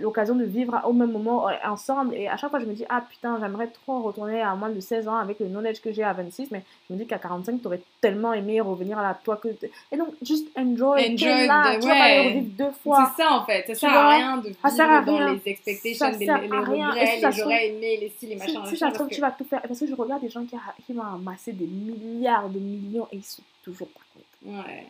l'occasion 0.00 0.34
de 0.34 0.44
vivre 0.44 0.80
au 0.84 0.92
même 0.92 1.12
moment 1.12 1.48
euh, 1.48 1.52
ensemble. 1.64 2.14
Et 2.14 2.28
à 2.28 2.36
chaque 2.36 2.50
fois, 2.50 2.60
je 2.60 2.64
me 2.64 2.72
dis, 2.72 2.84
ah 2.88 3.02
putain, 3.08 3.38
j'aimerais 3.40 3.66
trop 3.68 4.00
retourner 4.02 4.40
à 4.40 4.54
moins 4.54 4.70
de 4.70 4.80
16 4.80 5.06
ans 5.08 5.16
avec 5.16 5.38
le 5.40 5.46
knowledge 5.48 5.80
que 5.80 5.92
j'ai 5.92 6.02
à 6.02 6.12
26. 6.12 6.50
Mais 6.50 6.62
je 6.88 6.94
me 6.94 6.98
dis 6.98 7.06
qu'à 7.06 7.18
45, 7.18 7.60
tu 7.60 7.66
aurais 7.66 7.80
tellement 8.00 8.32
aimé 8.32 8.60
revenir 8.60 8.98
à 8.98 9.02
la 9.02 9.14
toi 9.14 9.36
que. 9.36 9.48
Et 9.92 9.96
donc, 9.96 10.08
juste 10.22 10.48
enjoy. 10.56 11.00
Enjoy 11.12 11.16
t'es 11.18 11.46
là, 11.46 11.76
the- 11.76 11.80
tu 11.80 11.88
vas 11.88 11.94
pas 11.94 12.08
les 12.08 12.20
ouais. 12.20 12.26
revivre 12.28 12.56
deux 12.56 12.70
fois. 12.82 13.12
C'est 13.16 13.22
ça 13.22 13.32
en 13.34 13.44
fait, 13.44 13.66
ça 13.66 13.74
sert 13.74 13.90
à 13.92 14.08
rien 14.16 14.36
de 14.38 14.48
vivre 14.48 14.58
Ça 14.62 14.70
sert 14.70 14.90
à 14.90 15.00
dans 15.02 15.16
rien. 15.16 15.32
les 15.34 15.50
expectations, 15.50 16.06
Ça 16.06 16.10
les, 16.18 16.24
sert 16.26 16.40
les 16.40 16.50
à 16.50 16.60
rien. 16.60 16.86
Et 16.88 16.90
regrets, 17.00 17.06
si 17.18 17.26
les 17.26 17.32
j'aurais 17.32 17.68
aimé, 17.68 17.98
les 18.00 18.08
styles, 18.08 18.28
les 18.30 18.34
Si, 18.36 18.38
machins, 18.40 18.52
si 18.54 18.58
machin, 18.60 18.76
ça 18.76 18.88
se 18.90 18.94
trouve, 18.94 19.08
que- 19.08 19.14
tu 19.14 19.20
vas 19.20 19.30
tout 19.32 19.44
faire. 19.44 19.60
Parce 19.62 19.78
que 19.78 19.86
je 19.86 19.94
regarde 19.94 20.22
des 20.22 20.30
gens 20.30 20.44
qui, 20.44 20.56
qui 20.86 20.92
vont 20.92 21.02
amasser 21.02 21.52
des 21.52 21.66
milliards 21.66 22.48
de 22.48 22.58
millions 22.58 23.08
et 23.12 23.16
ils 23.16 23.24
sont 23.24 23.42
toujours 23.62 23.88
pas 23.88 24.00
contents. 24.14 24.58
Ouais, 24.68 24.86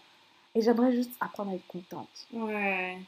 Et 0.55 0.61
j'aimerais 0.62 0.92
juste 0.92 1.11
apprendre 1.20 1.51
à 1.51 1.55
être 1.55 1.66
contente. 1.66 2.09
ouais. 2.33 2.99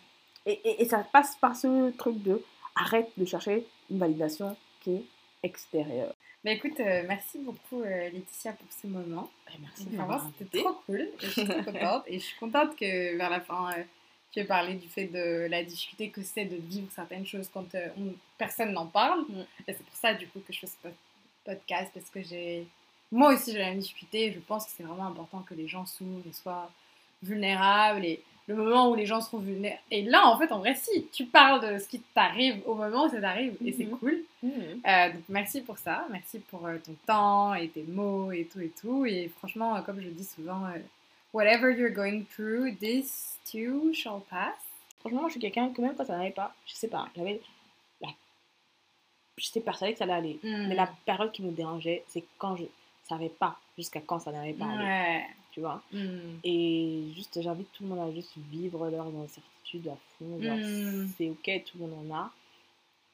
Et, 0.48 0.60
et, 0.64 0.82
et 0.82 0.84
ça 0.88 0.98
passe 1.12 1.36
par 1.36 1.54
ce 1.54 1.90
truc 1.96 2.22
de 2.22 2.42
arrête 2.74 3.10
de 3.16 3.24
chercher 3.24 3.66
une 3.90 3.98
validation 3.98 4.56
qui 4.82 4.94
est 4.96 5.04
extérieure. 5.42 6.14
Bah 6.44 6.52
écoute, 6.52 6.78
euh, 6.80 7.02
merci 7.06 7.38
beaucoup 7.38 7.82
euh, 7.82 8.10
Laetitia 8.10 8.52
pour 8.52 8.68
ce 8.72 8.86
moment. 8.86 9.28
Eh, 9.52 9.58
merci 9.60 9.84
de 9.84 9.88
Vraiment, 9.90 10.06
m'avoir 10.08 10.30
c'était 10.38 10.58
trop 10.62 10.72
cool. 10.86 11.00
Et 11.00 11.10
je 11.20 11.30
suis 11.30 11.44
trop 11.44 11.62
contente. 11.64 12.04
Et 12.06 12.18
je 12.20 12.24
suis 12.24 12.38
contente 12.38 12.76
que 12.76 13.16
vers 13.16 13.28
la 13.30 13.40
fin, 13.40 13.72
euh, 13.72 13.82
tu 14.32 14.38
aies 14.40 14.44
parlé 14.44 14.74
du 14.74 14.88
fait 14.88 15.06
de 15.06 15.48
la 15.50 15.64
difficulté 15.64 16.10
que 16.10 16.22
c'est 16.22 16.44
de 16.44 16.56
vivre 16.56 16.86
certaines 16.94 17.26
choses 17.26 17.48
quand 17.52 17.66
on- 17.74 18.14
personne 18.38 18.72
n'en 18.72 18.86
parle. 18.86 19.22
Mm. 19.28 19.40
Et 19.66 19.72
c'est 19.72 19.84
pour 19.84 19.96
ça, 19.96 20.14
du 20.14 20.28
coup, 20.28 20.40
que 20.46 20.52
je 20.52 20.60
fais 20.60 20.66
ce 20.68 20.76
pod- 20.82 20.94
podcast 21.44 21.90
parce 21.92 22.08
que 22.10 22.22
j'ai. 22.22 22.66
Moi 23.10 23.34
aussi, 23.34 23.52
j'ai 23.52 23.58
la 23.58 23.70
même 23.70 23.80
difficulté. 23.80 24.32
Je 24.32 24.38
pense 24.40 24.66
que 24.66 24.70
c'est 24.76 24.84
vraiment 24.84 25.06
important 25.06 25.40
que 25.40 25.54
les 25.54 25.66
gens 25.66 25.86
s'ouvrent 25.86 26.26
et 26.28 26.32
soient 26.32 26.70
vulnérables. 27.22 28.04
Et 28.04 28.22
le 28.48 28.54
moment 28.56 28.90
où 28.90 28.94
les 28.94 29.04
gens 29.06 29.20
seront 29.20 29.38
vulnérables. 29.38 29.80
Et 29.90 30.02
là, 30.02 30.26
en 30.26 30.36
fait, 30.38 30.50
en 30.52 30.58
vrai, 30.58 30.74
si, 30.74 31.06
tu 31.12 31.26
parles 31.26 31.60
de 31.74 31.78
ce 31.78 31.86
qui 31.86 32.00
t'arrive 32.00 32.60
au 32.66 32.74
moment 32.74 33.04
où 33.04 33.08
ça 33.10 33.20
t'arrive. 33.20 33.56
Et 33.64 33.72
c'est 33.72 33.84
Mhm. 33.84 33.98
cool. 33.98 34.18
Mhm. 34.42 34.52
Euh, 34.86 35.12
donc 35.12 35.22
merci 35.28 35.60
pour 35.60 35.76
ça, 35.78 36.06
merci 36.10 36.38
pour 36.38 36.66
euh, 36.66 36.78
ton 36.78 36.94
temps 37.06 37.54
et 37.54 37.68
tes 37.68 37.82
mots 37.84 38.32
et 38.32 38.48
tout 38.50 38.60
et 38.60 38.72
tout. 38.80 39.04
Et 39.06 39.28
franchement, 39.38 39.76
euh, 39.76 39.82
comme 39.82 40.00
je 40.00 40.08
dis 40.08 40.24
souvent, 40.24 40.62
whatever 41.34 41.72
you're 41.78 41.90
going 41.92 42.24
through, 42.34 42.74
this 42.78 43.38
too 43.52 43.92
shall 43.92 44.20
pass. 44.30 44.54
Franchement, 45.00 45.20
moi, 45.20 45.28
je 45.28 45.32
suis 45.34 45.40
quelqu'un 45.40 45.68
que 45.70 45.80
même 45.82 45.94
quand 45.94 46.06
ça 46.06 46.16
n'allait 46.16 46.30
pas, 46.30 46.54
je 46.66 46.74
sais 46.74 46.88
pas, 46.88 47.06
j'avais 47.16 47.40
la... 48.00 48.08
J'étais 49.36 49.60
persuadée 49.60 49.92
que 49.92 49.98
ça 49.98 50.04
allait 50.04 50.14
aller. 50.14 50.38
Mais 50.42 50.74
la 50.74 50.88
période 51.06 51.30
qui 51.32 51.42
me 51.42 51.52
dérangeait, 51.52 52.02
c'est 52.08 52.24
quand 52.38 52.56
je 52.56 52.64
savais 53.08 53.28
pas 53.28 53.56
jusqu'à 53.76 54.00
quand 54.00 54.18
ça 54.18 54.32
n'allait 54.32 54.52
pas 54.54 54.64
aller. 54.66 55.24
Ouais. 55.58 55.58
Tu 55.58 55.60
vois 55.60 55.82
Mm. 55.92 56.38
Et 56.44 57.02
juste, 57.14 57.40
j'invite 57.42 57.68
tout 57.72 57.82
le 57.82 57.88
monde 57.90 58.08
à 58.08 58.14
juste 58.14 58.32
vivre 58.50 58.88
leur 58.90 59.06
incertitude 59.06 59.88
à 59.88 59.96
fond. 60.18 60.38
Mm. 60.38 61.08
C'est 61.16 61.28
ok, 61.28 61.64
tout 61.66 61.78
le 61.78 61.86
monde 61.86 62.10
en 62.10 62.14
a. 62.14 62.30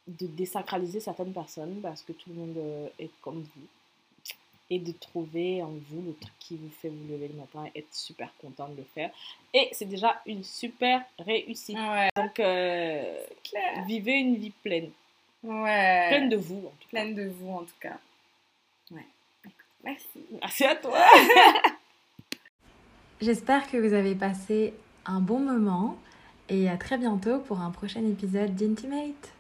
De 0.07 0.27
désacraliser 0.27 1.01
certaines 1.01 1.33
personnes 1.33 1.81
parce 1.83 2.03
que 2.03 2.13
tout 2.13 2.29
le 2.31 2.35
monde 2.35 2.57
euh, 2.59 2.89
est 2.99 3.11
comme 3.23 3.41
vous. 3.43 3.67
Et 4.71 4.79
de 4.79 4.93
trouver 4.93 5.63
en 5.63 5.73
vous 5.91 6.03
le 6.03 6.15
truc 6.15 6.33
qui 6.39 6.57
vous 6.57 6.71
fait 6.81 6.89
vous 6.89 7.07
lever 7.13 7.29
le 7.29 7.35
matin 7.35 7.65
et 7.75 7.81
être 7.81 7.95
super 7.95 8.31
content 8.41 8.69
de 8.69 8.77
le 8.79 8.87
faire. 8.95 9.11
Et 9.53 9.69
c'est 9.73 9.85
déjà 9.85 10.21
une 10.27 10.43
super 10.43 11.03
réussite. 11.19 11.77
Ouais. 11.77 12.09
Donc, 12.17 12.41
euh, 12.41 13.19
vivez 13.87 14.13
une 14.13 14.37
vie 14.37 14.53
pleine. 14.63 14.91
Ouais. 15.43 16.09
Pleine 16.09 16.29
de 16.31 16.37
vous, 16.37 16.59
en 16.67 16.71
tout 16.71 16.89
cas. 16.89 16.89
Pleine 16.91 17.15
de 17.15 17.29
vous, 17.29 17.51
en 17.51 17.65
tout 17.65 17.79
cas. 17.81 17.99
Ouais. 18.91 19.07
Merci. 19.85 20.25
Merci 20.41 20.65
à 20.65 20.77
toi. 20.77 20.99
J'espère 23.21 23.71
que 23.71 23.77
vous 23.77 23.95
avez 23.95 24.15
passé 24.17 24.75
un 25.07 25.21
bon 25.21 25.39
moment 25.39 25.97
et 26.49 26.69
à 26.69 26.77
très 26.77 26.99
bientôt 26.99 27.39
pour 27.39 27.61
un 27.61 27.71
prochain 27.71 28.05
épisode 28.05 28.55
d'Intimate. 28.57 29.34